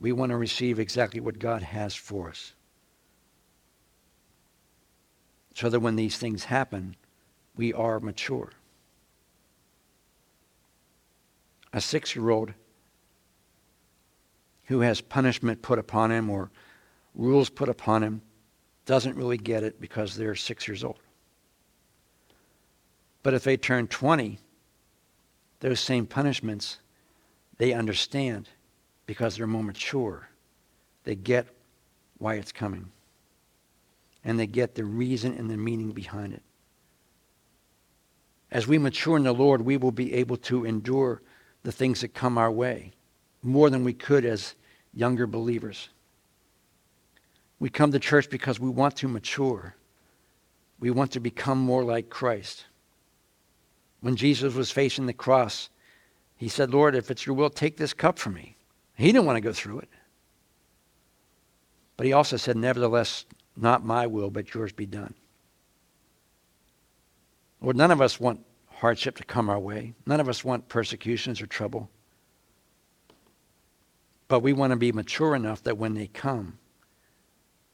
We 0.00 0.12
want 0.12 0.30
to 0.30 0.36
receive 0.36 0.78
exactly 0.78 1.20
what 1.20 1.38
God 1.38 1.62
has 1.62 1.94
for 1.94 2.28
us. 2.28 2.52
So 5.54 5.70
that 5.70 5.80
when 5.80 5.96
these 5.96 6.18
things 6.18 6.44
happen, 6.44 6.96
we 7.56 7.72
are 7.72 7.98
mature. 8.00 8.50
A 11.72 11.80
six 11.80 12.14
year 12.14 12.28
old 12.28 12.52
who 14.66 14.80
has 14.80 15.00
punishment 15.00 15.62
put 15.62 15.78
upon 15.78 16.10
him 16.10 16.28
or 16.30 16.50
rules 17.14 17.48
put 17.48 17.68
upon 17.68 18.02
him 18.02 18.20
doesn't 18.84 19.16
really 19.16 19.38
get 19.38 19.64
it 19.64 19.80
because 19.80 20.14
they're 20.14 20.34
six 20.34 20.68
years 20.68 20.84
old. 20.84 20.98
But 23.22 23.34
if 23.34 23.42
they 23.42 23.56
turn 23.56 23.88
20, 23.88 24.38
those 25.60 25.80
same 25.80 26.06
punishments, 26.06 26.78
they 27.58 27.72
understand 27.72 28.48
because 29.06 29.36
they're 29.36 29.46
more 29.46 29.64
mature. 29.64 30.28
They 31.04 31.16
get 31.16 31.46
why 32.18 32.34
it's 32.34 32.52
coming. 32.52 32.90
And 34.24 34.38
they 34.38 34.46
get 34.46 34.74
the 34.74 34.84
reason 34.84 35.36
and 35.36 35.50
the 35.50 35.56
meaning 35.56 35.92
behind 35.92 36.32
it. 36.32 36.42
As 38.50 38.66
we 38.66 38.78
mature 38.78 39.16
in 39.16 39.24
the 39.24 39.32
Lord, 39.32 39.62
we 39.62 39.76
will 39.76 39.92
be 39.92 40.14
able 40.14 40.36
to 40.38 40.64
endure 40.64 41.22
the 41.62 41.72
things 41.72 42.00
that 42.00 42.14
come 42.14 42.38
our 42.38 42.50
way 42.50 42.92
more 43.46 43.70
than 43.70 43.84
we 43.84 43.92
could 43.92 44.24
as 44.24 44.54
younger 44.92 45.26
believers. 45.26 45.88
We 47.58 47.70
come 47.70 47.92
to 47.92 47.98
church 47.98 48.28
because 48.28 48.60
we 48.60 48.68
want 48.68 48.96
to 48.96 49.08
mature. 49.08 49.74
We 50.78 50.90
want 50.90 51.12
to 51.12 51.20
become 51.20 51.58
more 51.58 51.84
like 51.84 52.10
Christ. 52.10 52.66
When 54.00 54.16
Jesus 54.16 54.54
was 54.54 54.70
facing 54.70 55.06
the 55.06 55.12
cross, 55.12 55.70
he 56.36 56.48
said, 56.48 56.72
Lord, 56.72 56.94
if 56.94 57.10
it's 57.10 57.24
your 57.24 57.34
will, 57.34 57.48
take 57.48 57.76
this 57.76 57.94
cup 57.94 58.18
from 58.18 58.34
me. 58.34 58.56
He 58.94 59.06
didn't 59.06 59.24
want 59.24 59.36
to 59.36 59.40
go 59.40 59.52
through 59.52 59.80
it. 59.80 59.88
But 61.96 62.06
he 62.06 62.12
also 62.12 62.36
said, 62.36 62.56
Nevertheless, 62.56 63.24
not 63.56 63.84
my 63.84 64.06
will, 64.06 64.30
but 64.30 64.52
yours 64.52 64.72
be 64.72 64.86
done. 64.86 65.14
Lord, 67.60 67.76
none 67.76 67.90
of 67.90 68.02
us 68.02 68.20
want 68.20 68.44
hardship 68.68 69.16
to 69.16 69.24
come 69.24 69.48
our 69.48 69.58
way. 69.58 69.94
None 70.04 70.20
of 70.20 70.28
us 70.28 70.44
want 70.44 70.68
persecutions 70.68 71.40
or 71.40 71.46
trouble. 71.46 71.88
But 74.28 74.40
we 74.40 74.52
want 74.52 74.72
to 74.72 74.76
be 74.76 74.92
mature 74.92 75.34
enough 75.34 75.62
that 75.62 75.78
when 75.78 75.94
they 75.94 76.08
come, 76.08 76.58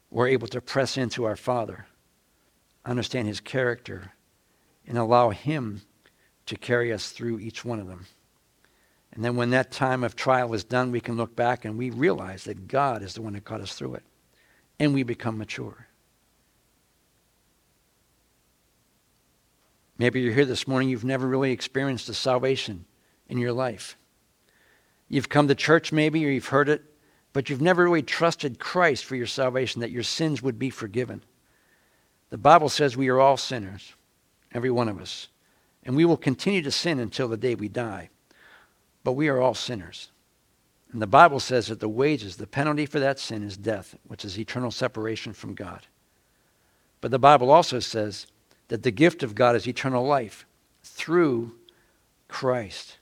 we're 0.09 0.27
able 0.27 0.47
to 0.49 0.61
press 0.61 0.97
into 0.97 1.23
our 1.23 1.35
Father, 1.35 1.87
understand 2.85 3.27
His 3.27 3.39
character, 3.39 4.13
and 4.85 4.97
allow 4.97 5.31
Him 5.31 5.81
to 6.45 6.55
carry 6.55 6.93
us 6.93 7.09
through 7.09 7.39
each 7.39 7.65
one 7.65 7.79
of 7.79 7.87
them. 7.87 8.05
And 9.13 9.23
then 9.23 9.35
when 9.35 9.51
that 9.51 9.71
time 9.71 10.03
of 10.03 10.15
trial 10.15 10.53
is 10.53 10.63
done, 10.63 10.91
we 10.91 10.99
can 10.99 11.17
look 11.17 11.35
back 11.35 11.65
and 11.65 11.77
we 11.77 11.89
realize 11.89 12.43
that 12.45 12.67
God 12.67 13.03
is 13.03 13.13
the 13.13 13.21
one 13.21 13.33
that 13.33 13.43
got 13.43 13.61
us 13.61 13.73
through 13.73 13.95
it. 13.95 14.03
And 14.79 14.93
we 14.93 15.03
become 15.03 15.37
mature. 15.37 15.87
Maybe 19.99 20.21
you're 20.21 20.33
here 20.33 20.45
this 20.45 20.67
morning, 20.67 20.89
you've 20.89 21.05
never 21.05 21.27
really 21.27 21.51
experienced 21.51 22.07
the 22.07 22.15
salvation 22.15 22.85
in 23.27 23.37
your 23.37 23.53
life. 23.53 23.95
You've 25.13 25.29
come 25.29 25.47
to 25.47 25.53
church 25.53 25.91
maybe, 25.91 26.25
or 26.25 26.31
you've 26.31 26.47
heard 26.47 26.69
it, 26.69 26.81
but 27.33 27.47
you've 27.47 27.61
never 27.61 27.83
really 27.83 28.01
trusted 28.01 28.57
Christ 28.57 29.05
for 29.05 29.15
your 29.15 29.27
salvation, 29.27 29.81
that 29.81 29.91
your 29.91 30.01
sins 30.01 30.41
would 30.41 30.57
be 30.57 30.71
forgiven. 30.71 31.23
The 32.31 32.39
Bible 32.39 32.67
says 32.67 32.97
we 32.97 33.09
are 33.09 33.19
all 33.19 33.37
sinners, 33.37 33.93
every 34.55 34.71
one 34.71 34.89
of 34.89 34.99
us, 34.99 35.27
and 35.83 35.95
we 35.95 36.03
will 36.03 36.17
continue 36.17 36.63
to 36.63 36.71
sin 36.71 36.97
until 36.97 37.27
the 37.27 37.37
day 37.37 37.53
we 37.53 37.67
die. 37.67 38.09
But 39.03 39.11
we 39.11 39.27
are 39.27 39.39
all 39.39 39.53
sinners. 39.53 40.09
And 40.91 40.99
the 40.99 41.05
Bible 41.05 41.39
says 41.39 41.67
that 41.67 41.79
the 41.79 41.87
wages, 41.87 42.37
the 42.37 42.47
penalty 42.47 42.87
for 42.87 42.99
that 42.99 43.19
sin 43.19 43.43
is 43.43 43.55
death, 43.55 43.95
which 44.07 44.25
is 44.25 44.39
eternal 44.39 44.71
separation 44.71 45.31
from 45.31 45.53
God. 45.53 45.85
But 47.01 47.11
the 47.11 47.19
Bible 47.19 47.51
also 47.51 47.77
says 47.77 48.25
that 48.69 48.81
the 48.81 48.89
gift 48.89 49.21
of 49.21 49.35
God 49.35 49.55
is 49.55 49.67
eternal 49.67 50.07
life 50.07 50.47
through 50.81 51.53
Christ. 52.27 52.97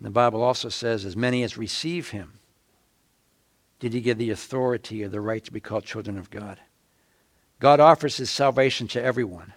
The 0.00 0.10
Bible 0.10 0.42
also 0.42 0.68
says, 0.68 1.04
as 1.04 1.16
many 1.16 1.42
as 1.42 1.58
receive 1.58 2.10
him, 2.10 2.34
did 3.80 3.92
he 3.92 4.00
give 4.00 4.18
the 4.18 4.30
authority 4.30 5.04
or 5.04 5.08
the 5.08 5.20
right 5.20 5.44
to 5.44 5.52
be 5.52 5.60
called 5.60 5.84
children 5.84 6.18
of 6.18 6.30
God. 6.30 6.58
God 7.60 7.80
offers 7.80 8.16
his 8.16 8.30
salvation 8.30 8.86
to 8.88 9.02
everyone, 9.02 9.52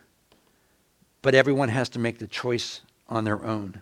but 1.21 1.35
everyone 1.35 1.69
has 1.69 1.89
to 1.89 1.99
make 1.99 2.19
the 2.19 2.27
choice 2.27 2.81
on 3.07 3.23
their 3.23 3.43
own. 3.45 3.81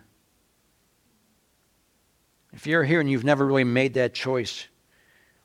If 2.52 2.66
you're 2.66 2.84
here 2.84 3.00
and 3.00 3.10
you've 3.10 3.24
never 3.24 3.46
really 3.46 3.64
made 3.64 3.94
that 3.94 4.12
choice, 4.12 4.66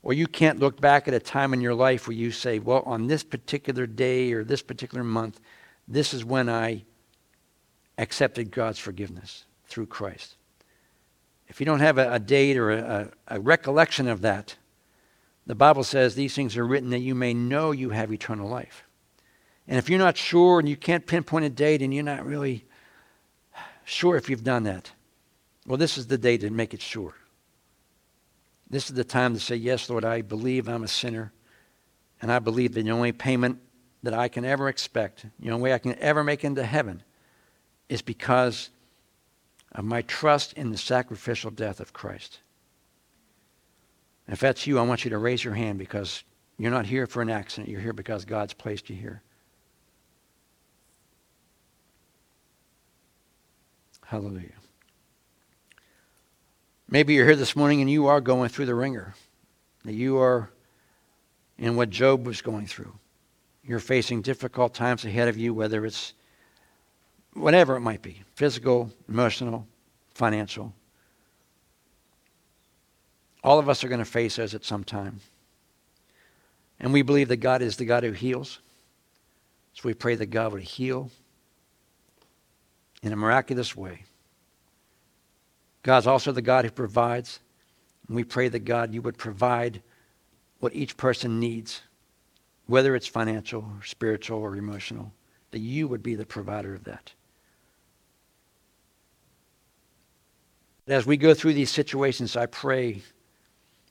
or 0.03 0.13
you 0.13 0.27
can't 0.27 0.59
look 0.59 0.79
back 0.79 1.07
at 1.07 1.13
a 1.13 1.19
time 1.19 1.53
in 1.53 1.61
your 1.61 1.73
life 1.73 2.07
where 2.07 2.15
you 2.15 2.31
say, 2.31 2.59
well, 2.59 2.83
on 2.85 3.07
this 3.07 3.23
particular 3.23 3.87
day 3.87 4.33
or 4.33 4.43
this 4.43 4.61
particular 4.61 5.03
month, 5.03 5.39
this 5.87 6.13
is 6.13 6.25
when 6.25 6.49
I 6.49 6.83
accepted 7.97 8.51
God's 8.51 8.79
forgiveness 8.79 9.45
through 9.67 9.87
Christ. 9.87 10.35
If 11.47 11.59
you 11.59 11.65
don't 11.65 11.79
have 11.79 11.97
a, 11.97 12.13
a 12.13 12.19
date 12.19 12.57
or 12.57 12.71
a, 12.71 13.11
a, 13.29 13.35
a 13.35 13.39
recollection 13.39 14.07
of 14.07 14.21
that, 14.21 14.55
the 15.47 15.55
Bible 15.55 15.83
says 15.83 16.15
these 16.15 16.33
things 16.33 16.57
are 16.57 16.65
written 16.65 16.89
that 16.89 16.99
you 16.99 17.13
may 17.13 17.33
know 17.33 17.71
you 17.71 17.91
have 17.91 18.11
eternal 18.11 18.49
life. 18.49 18.83
And 19.67 19.77
if 19.77 19.89
you're 19.89 19.99
not 19.99 20.17
sure 20.17 20.59
and 20.59 20.67
you 20.67 20.75
can't 20.75 21.05
pinpoint 21.05 21.45
a 21.45 21.49
date 21.49 21.81
and 21.81 21.93
you're 21.93 22.03
not 22.03 22.25
really 22.25 22.65
sure 23.83 24.15
if 24.15 24.29
you've 24.29 24.43
done 24.43 24.63
that, 24.63 24.91
well, 25.65 25.77
this 25.77 25.97
is 25.97 26.07
the 26.07 26.17
day 26.17 26.37
to 26.37 26.49
make 26.49 26.73
it 26.73 26.81
sure. 26.81 27.15
This 28.69 28.89
is 28.89 28.95
the 28.95 29.03
time 29.03 29.33
to 29.33 29.39
say, 29.39 29.55
Yes, 29.55 29.89
Lord, 29.89 30.05
I 30.05 30.21
believe 30.21 30.67
I'm 30.67 30.83
a 30.83 30.87
sinner, 30.87 31.31
and 32.21 32.31
I 32.31 32.39
believe 32.39 32.73
that 32.73 32.83
the 32.83 32.91
only 32.91 33.11
payment 33.11 33.59
that 34.03 34.13
I 34.13 34.27
can 34.27 34.45
ever 34.45 34.69
expect, 34.69 35.25
the 35.39 35.51
only 35.51 35.63
way 35.63 35.73
I 35.73 35.79
can 35.79 35.97
ever 35.99 36.23
make 36.23 36.43
into 36.43 36.63
heaven, 36.63 37.03
is 37.89 38.01
because 38.01 38.69
of 39.75 39.83
my 39.83 40.01
trust 40.01 40.53
in 40.53 40.71
the 40.71 40.77
sacrificial 40.77 41.51
death 41.51 41.79
of 41.79 41.93
Christ. 41.93 42.39
if 44.27 44.39
that's 44.39 44.65
you, 44.65 44.79
I 44.79 44.83
want 44.83 45.03
you 45.03 45.11
to 45.11 45.17
raise 45.17 45.43
your 45.43 45.53
hand 45.53 45.77
because 45.77 46.23
you're 46.57 46.71
not 46.71 46.85
here 46.85 47.05
for 47.05 47.21
an 47.21 47.29
accident. 47.29 47.69
You're 47.69 47.81
here 47.81 47.93
because 47.93 48.23
God's 48.23 48.53
placed 48.53 48.89
you 48.89 48.95
here. 48.95 49.21
Hallelujah. 54.05 54.53
Maybe 56.87 57.13
you're 57.15 57.25
here 57.25 57.35
this 57.35 57.55
morning 57.55 57.81
and 57.81 57.89
you 57.89 58.07
are 58.07 58.21
going 58.21 58.49
through 58.49 58.67
the 58.67 58.75
wringer, 58.75 59.13
that 59.83 59.93
you 59.93 60.17
are 60.19 60.49
in 61.57 61.75
what 61.75 61.89
Job 61.89 62.25
was 62.25 62.41
going 62.41 62.67
through. 62.67 62.93
You're 63.63 63.79
facing 63.79 64.21
difficult 64.21 64.73
times 64.73 65.03
ahead 65.03 65.27
of 65.27 65.37
you, 65.37 65.53
whether 65.53 65.85
it's 65.85 66.13
whatever 67.35 67.75
it 67.75 67.81
might 67.81 68.01
be 68.01 68.23
physical, 68.33 68.89
emotional, 69.07 69.67
financial. 70.13 70.73
All 73.43 73.59
of 73.59 73.69
us 73.69 73.83
are 73.83 73.87
going 73.87 73.99
to 73.99 74.05
face 74.05 74.37
those 74.37 74.55
at 74.55 74.65
some 74.65 74.83
time. 74.83 75.19
And 76.79 76.91
we 76.91 77.03
believe 77.03 77.27
that 77.27 77.37
God 77.37 77.61
is 77.61 77.77
the 77.77 77.85
God 77.85 78.03
who 78.03 78.11
heals. 78.11 78.59
So 79.73 79.81
we 79.83 79.93
pray 79.93 80.15
that 80.15 80.27
God 80.27 80.51
would 80.53 80.63
heal 80.63 81.11
in 83.03 83.13
a 83.13 83.15
miraculous 83.15 83.75
way. 83.75 84.03
God's 85.83 86.07
also 86.07 86.31
the 86.31 86.41
God 86.41 86.65
who 86.65 86.71
provides. 86.71 87.39
And 88.07 88.15
we 88.15 88.23
pray 88.23 88.47
that 88.47 88.65
God, 88.65 88.93
you 88.93 89.01
would 89.03 89.17
provide 89.17 89.81
what 90.59 90.73
each 90.73 90.97
person 90.97 91.39
needs, 91.39 91.81
whether 92.65 92.95
it's 92.95 93.07
financial, 93.07 93.61
or 93.61 93.85
spiritual, 93.85 94.39
or 94.39 94.55
emotional, 94.55 95.11
that 95.51 95.59
you 95.59 95.87
would 95.87 96.01
be 96.01 96.15
the 96.15 96.25
provider 96.25 96.73
of 96.73 96.85
that. 96.85 97.13
As 100.87 101.05
we 101.05 101.17
go 101.17 101.33
through 101.33 101.53
these 101.53 101.71
situations, 101.71 102.35
I 102.35 102.45
pray 102.45 103.01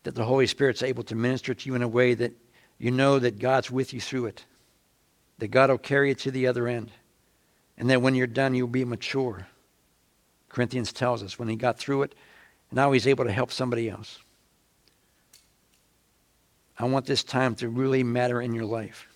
that 0.04 0.14
the 0.14 0.24
Holy 0.24 0.46
Spirit's 0.46 0.82
able 0.82 1.02
to 1.04 1.14
minister 1.14 1.54
to 1.54 1.68
you 1.68 1.74
in 1.74 1.82
a 1.82 1.88
way 1.88 2.14
that 2.14 2.32
you 2.78 2.90
know 2.90 3.18
that 3.18 3.38
God's 3.38 3.70
with 3.70 3.92
you 3.92 4.00
through 4.00 4.26
it, 4.26 4.44
that 5.38 5.48
God 5.48 5.70
will 5.70 5.78
carry 5.78 6.10
you 6.10 6.14
to 6.14 6.30
the 6.30 6.46
other 6.46 6.68
end, 6.68 6.90
and 7.76 7.90
that 7.90 8.02
when 8.02 8.14
you're 8.14 8.26
done, 8.26 8.54
you'll 8.54 8.68
be 8.68 8.84
mature 8.84 9.46
Corinthians 10.54 10.92
tells 10.92 11.22
us 11.22 11.36
when 11.36 11.48
he 11.48 11.56
got 11.56 11.78
through 11.78 12.04
it, 12.04 12.14
now 12.70 12.92
he's 12.92 13.08
able 13.08 13.24
to 13.24 13.32
help 13.32 13.50
somebody 13.50 13.90
else. 13.90 14.20
I 16.78 16.84
want 16.84 17.06
this 17.06 17.24
time 17.24 17.56
to 17.56 17.68
really 17.68 18.04
matter 18.04 18.40
in 18.40 18.54
your 18.54 18.64
life. 18.64 19.08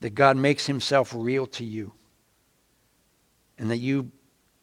That 0.00 0.14
God 0.14 0.36
makes 0.36 0.66
himself 0.66 1.12
real 1.14 1.46
to 1.48 1.64
you. 1.64 1.92
And 3.58 3.70
that 3.70 3.76
you, 3.76 4.10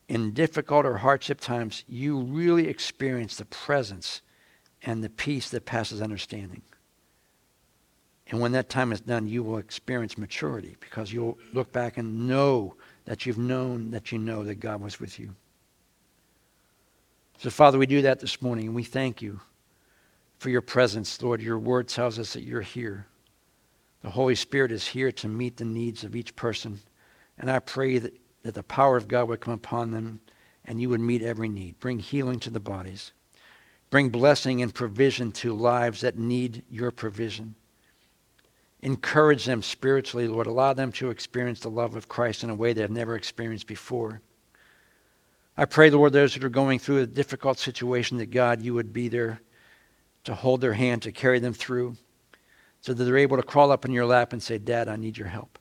in 0.07 0.31
difficult 0.31 0.85
or 0.85 0.97
hardship 0.97 1.39
times, 1.39 1.83
you 1.87 2.19
really 2.19 2.67
experience 2.67 3.37
the 3.37 3.45
presence 3.45 4.21
and 4.83 5.03
the 5.03 5.09
peace 5.09 5.49
that 5.49 5.65
passes 5.65 6.01
understanding. 6.01 6.61
And 8.29 8.41
when 8.41 8.51
that 8.53 8.69
time 8.69 8.91
is 8.91 9.01
done, 9.01 9.27
you 9.27 9.43
will 9.43 9.57
experience 9.57 10.17
maturity 10.17 10.75
because 10.79 11.13
you'll 11.13 11.37
look 11.53 11.71
back 11.71 11.97
and 11.97 12.27
know 12.27 12.75
that 13.05 13.25
you've 13.25 13.37
known 13.37 13.91
that 13.91 14.11
you 14.11 14.17
know 14.17 14.43
that 14.43 14.55
God 14.55 14.81
was 14.81 14.99
with 14.99 15.17
you. 15.17 15.33
So, 17.39 17.49
Father, 17.49 17.77
we 17.77 17.85
do 17.85 18.01
that 18.01 18.19
this 18.19 18.41
morning, 18.41 18.65
and 18.65 18.75
we 18.75 18.83
thank 18.83 19.21
you 19.21 19.39
for 20.39 20.49
your 20.49 20.61
presence, 20.61 21.21
Lord. 21.21 21.41
Your 21.41 21.59
word 21.59 21.87
tells 21.87 22.19
us 22.19 22.33
that 22.33 22.43
you're 22.43 22.61
here. 22.61 23.05
The 24.01 24.09
Holy 24.09 24.35
Spirit 24.35 24.71
is 24.71 24.87
here 24.87 25.11
to 25.13 25.27
meet 25.27 25.57
the 25.57 25.65
needs 25.65 26.03
of 26.03 26.15
each 26.15 26.35
person. 26.35 26.79
And 27.37 27.49
I 27.49 27.59
pray 27.59 27.99
that, 27.99 28.13
that 28.47 28.55
the 28.55 28.63
power 28.63 28.95
of 28.95 29.09
God 29.09 29.27
would 29.27 29.41
come 29.41 29.53
upon 29.53 29.91
them 29.91 30.21
and 30.63 30.81
you 30.81 30.89
would 30.89 31.01
meet 31.01 31.21
every 31.21 31.49
need. 31.49 31.77
Bring 31.79 31.99
healing 31.99 32.39
to 32.39 32.49
the 32.49 32.59
bodies. 32.61 33.11
Bring 33.89 34.09
blessing 34.09 34.61
and 34.61 34.73
provision 34.73 35.33
to 35.33 35.53
lives 35.53 36.01
that 36.01 36.17
need 36.17 36.63
your 36.69 36.91
provision. 36.91 37.55
Encourage 38.81 39.43
them 39.43 39.61
spiritually, 39.61 40.29
Lord. 40.29 40.47
Allow 40.47 40.73
them 40.73 40.93
to 40.93 41.09
experience 41.09 41.59
the 41.59 41.69
love 41.69 41.95
of 41.97 42.07
Christ 42.07 42.43
in 42.43 42.49
a 42.49 42.55
way 42.55 42.71
they 42.71 42.81
have 42.81 42.89
never 42.89 43.15
experienced 43.15 43.67
before. 43.67 44.21
I 45.57 45.65
pray, 45.65 45.89
Lord, 45.89 46.13
those 46.13 46.33
that 46.33 46.43
are 46.43 46.49
going 46.49 46.79
through 46.79 46.99
a 46.99 47.07
difficult 47.07 47.59
situation, 47.59 48.17
that 48.19 48.31
God, 48.31 48.61
you 48.61 48.73
would 48.75 48.93
be 48.93 49.09
there 49.09 49.41
to 50.23 50.35
hold 50.35 50.61
their 50.61 50.73
hand, 50.73 51.01
to 51.01 51.11
carry 51.11 51.39
them 51.39 51.53
through, 51.53 51.97
so 52.79 52.93
that 52.93 53.03
they're 53.03 53.17
able 53.17 53.37
to 53.37 53.43
crawl 53.43 53.71
up 53.71 53.83
in 53.83 53.91
your 53.91 54.05
lap 54.05 54.31
and 54.31 54.41
say, 54.41 54.57
Dad, 54.57 54.87
I 54.87 54.95
need 54.95 55.17
your 55.17 55.27
help. 55.27 55.59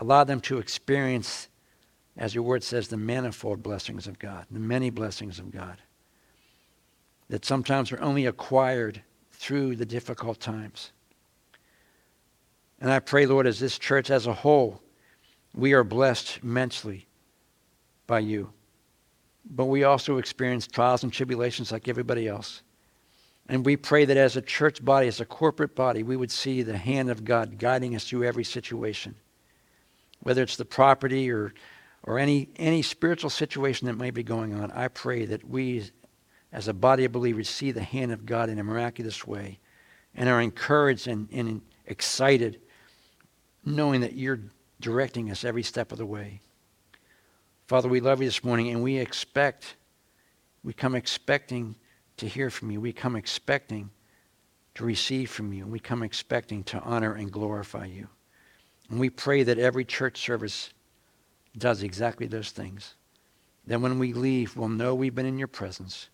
Allow 0.00 0.24
them 0.24 0.40
to 0.40 0.58
experience, 0.58 1.48
as 2.16 2.34
your 2.34 2.42
word 2.42 2.64
says, 2.64 2.88
the 2.88 2.96
manifold 2.96 3.62
blessings 3.62 4.06
of 4.06 4.18
God, 4.18 4.46
the 4.50 4.58
many 4.58 4.88
blessings 4.88 5.38
of 5.38 5.50
God, 5.50 5.76
that 7.28 7.44
sometimes 7.44 7.92
are 7.92 8.00
only 8.00 8.24
acquired 8.24 9.02
through 9.30 9.76
the 9.76 9.84
difficult 9.84 10.40
times. 10.40 10.92
And 12.80 12.90
I 12.90 12.98
pray, 12.98 13.26
Lord, 13.26 13.46
as 13.46 13.60
this 13.60 13.78
church 13.78 14.10
as 14.10 14.26
a 14.26 14.32
whole, 14.32 14.80
we 15.54 15.74
are 15.74 15.84
blessed 15.84 16.40
immensely 16.42 17.06
by 18.06 18.20
you. 18.20 18.50
But 19.50 19.66
we 19.66 19.84
also 19.84 20.16
experience 20.16 20.66
trials 20.66 21.02
and 21.02 21.12
tribulations 21.12 21.72
like 21.72 21.88
everybody 21.88 22.26
else. 22.26 22.62
And 23.50 23.66
we 23.66 23.76
pray 23.76 24.06
that 24.06 24.16
as 24.16 24.36
a 24.36 24.42
church 24.42 24.82
body, 24.82 25.08
as 25.08 25.20
a 25.20 25.26
corporate 25.26 25.74
body, 25.74 26.02
we 26.02 26.16
would 26.16 26.30
see 26.30 26.62
the 26.62 26.78
hand 26.78 27.10
of 27.10 27.22
God 27.22 27.58
guiding 27.58 27.94
us 27.94 28.04
through 28.04 28.24
every 28.24 28.44
situation. 28.44 29.14
Whether 30.20 30.42
it's 30.42 30.56
the 30.56 30.64
property 30.64 31.30
or, 31.30 31.52
or 32.02 32.18
any, 32.18 32.48
any 32.56 32.82
spiritual 32.82 33.30
situation 33.30 33.86
that 33.86 33.96
may 33.96 34.10
be 34.10 34.22
going 34.22 34.54
on, 34.54 34.70
I 34.72 34.88
pray 34.88 35.24
that 35.26 35.48
we, 35.48 35.90
as 36.52 36.68
a 36.68 36.74
body 36.74 37.04
of 37.04 37.12
believers, 37.12 37.48
see 37.48 37.70
the 37.70 37.82
hand 37.82 38.12
of 38.12 38.26
God 38.26 38.48
in 38.48 38.58
a 38.58 38.64
miraculous 38.64 39.26
way 39.26 39.58
and 40.14 40.28
are 40.28 40.40
encouraged 40.40 41.08
and, 41.08 41.28
and 41.32 41.62
excited 41.86 42.60
knowing 43.64 44.00
that 44.00 44.14
you're 44.14 44.40
directing 44.80 45.30
us 45.30 45.44
every 45.44 45.62
step 45.62 45.92
of 45.92 45.98
the 45.98 46.06
way. 46.06 46.40
Father, 47.66 47.88
we 47.88 48.00
love 48.00 48.20
you 48.20 48.26
this 48.26 48.42
morning 48.42 48.70
and 48.70 48.82
we 48.82 48.96
expect, 48.96 49.76
we 50.64 50.72
come 50.72 50.94
expecting 50.94 51.76
to 52.16 52.26
hear 52.26 52.50
from 52.50 52.70
you. 52.70 52.80
We 52.80 52.92
come 52.92 53.16
expecting 53.16 53.90
to 54.74 54.84
receive 54.84 55.30
from 55.30 55.52
you. 55.52 55.66
We 55.66 55.78
come 55.78 56.02
expecting 56.02 56.64
to 56.64 56.80
honor 56.80 57.14
and 57.14 57.30
glorify 57.30 57.86
you. 57.86 58.08
And 58.90 58.98
we 58.98 59.08
pray 59.08 59.44
that 59.44 59.58
every 59.58 59.84
church 59.84 60.20
service 60.20 60.70
does 61.56 61.82
exactly 61.82 62.26
those 62.26 62.50
things. 62.50 62.94
Then 63.66 63.82
when 63.82 63.98
we 63.98 64.12
leave, 64.12 64.56
we'll 64.56 64.68
know 64.68 64.94
we've 64.94 65.14
been 65.14 65.26
in 65.26 65.38
your 65.38 65.48
presence. 65.48 66.08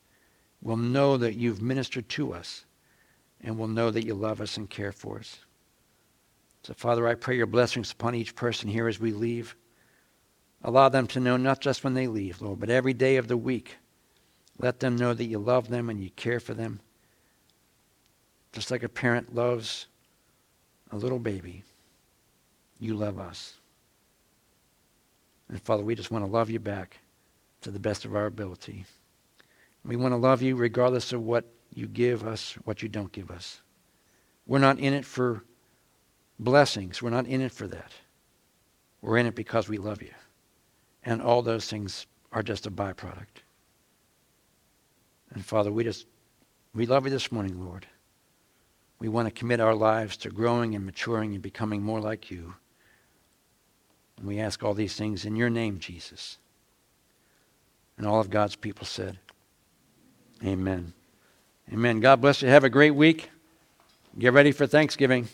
We'll 0.63 0.77
know 0.77 1.17
that 1.17 1.37
you've 1.37 1.63
ministered 1.63 2.09
to 2.11 2.35
us. 2.35 2.65
And 3.41 3.59
we'll 3.59 3.69
know 3.69 3.91
that 3.91 4.05
you 4.05 4.15
love 4.15 4.41
us 4.41 4.57
and 4.57 4.69
care 4.69 4.93
for 4.93 5.19
us. 5.19 5.39
So, 6.63 6.75
Father, 6.75 7.07
I 7.07 7.15
pray 7.15 7.37
your 7.37 7.47
blessings 7.47 7.93
upon 7.93 8.15
each 8.15 8.35
person 8.35 8.69
here 8.69 8.89
as 8.89 8.99
we 8.99 9.13
leave. 9.13 9.55
Allow 10.65 10.89
them 10.89 11.07
to 11.09 11.21
know 11.21 11.37
not 11.37 11.61
just 11.61 11.85
when 11.85 11.95
they 11.95 12.09
leave, 12.09 12.43
Lord, 12.43 12.61
but 12.61 12.71
every 12.71 12.93
day 12.93 13.17
of 13.17 13.29
the 13.29 13.37
week. 13.37 13.77
Let 14.59 14.81
them 14.81 14.97
know 14.97 15.15
that 15.15 15.27
you 15.27 15.39
love 15.39 15.69
them 15.69 15.91
and 15.91 16.03
you 16.03 16.11
care 16.11 16.41
for 16.41 16.55
them. 16.55 16.81
Just 18.53 18.71
like 18.71 18.83
a 18.83 18.89
parent 18.89 19.35
loves 19.35 19.87
a 20.91 20.97
little 20.97 21.19
baby, 21.19 21.63
you 22.79 22.95
love 22.95 23.19
us. 23.19 23.55
And 25.49 25.61
Father, 25.63 25.85
we 25.85 25.95
just 25.95 26.11
want 26.11 26.25
to 26.25 26.31
love 26.31 26.51
you 26.51 26.61
back 26.61 26.99
to 27.63 27.71
the 27.71 27.79
best 27.79 28.05
of 28.05 28.15
our 28.15 28.27
ability. 28.27 28.85
We 29.85 29.97
want 29.97 30.13
to 30.13 30.17
love 30.17 30.43
you 30.43 30.57
regardless 30.57 31.13
of 31.13 31.23
what 31.23 31.47
you 31.73 31.87
give 31.87 32.27
us, 32.27 32.55
what 32.65 32.83
you 32.83 32.89
don't 32.89 33.13
give 33.13 33.31
us. 33.31 33.61
We're 34.47 34.59
not 34.59 34.79
in 34.79 34.95
it 34.95 35.05
for 35.05 35.45
blessings. 36.39 37.03
We're 37.03 37.11
not 37.11 37.27
in 37.27 37.41
it 37.41 37.53
for 37.53 37.67
that. 37.69 37.93
We're 39.01 39.19
in 39.19 39.27
it 39.27 39.35
because 39.35 39.69
we 39.69 39.79
love 39.79 40.03
you. 40.03 40.13
And 41.05 41.23
all 41.23 41.43
those 41.43 41.69
things 41.69 42.07
are 42.33 42.43
just 42.43 42.67
a 42.67 42.71
byproduct. 42.71 43.43
And 45.35 45.45
Father, 45.45 45.71
we 45.71 45.85
just, 45.85 46.07
we 46.75 46.87
love 46.87 47.05
you 47.05 47.11
this 47.11 47.31
morning, 47.31 47.65
Lord. 47.65 47.87
We 48.99 49.09
want 49.09 49.29
to 49.29 49.33
commit 49.33 49.61
our 49.61 49.75
lives 49.75 50.17
to 50.19 50.31
growing 50.31 50.75
and 50.75 50.85
maturing 50.85 51.35
and 51.35 51.43
becoming 51.43 51.83
more 51.83 52.01
like 52.01 52.31
you. 52.31 52.55
And 54.19 54.27
we 54.27 54.39
ask 54.39 54.63
all 54.63 54.75
these 54.75 54.97
things 54.97 55.25
in 55.25 55.37
your 55.37 55.51
name, 55.51 55.79
Jesus. 55.79 56.39
And 57.99 58.07
all 58.07 58.21
of 58.21 58.31
God's 58.31 58.57
people 58.57 58.87
said, 58.87 59.19
Amen. 60.45 60.93
Amen. 61.73 62.01
God 62.01 62.21
bless 62.21 62.43
you. 62.43 62.49
Have 62.49 62.65
a 62.65 62.71
great 62.71 62.95
week. 62.95 63.31
Get 64.19 64.33
ready 64.33 64.53
for 64.53 64.67
Thanksgiving. 64.67 65.29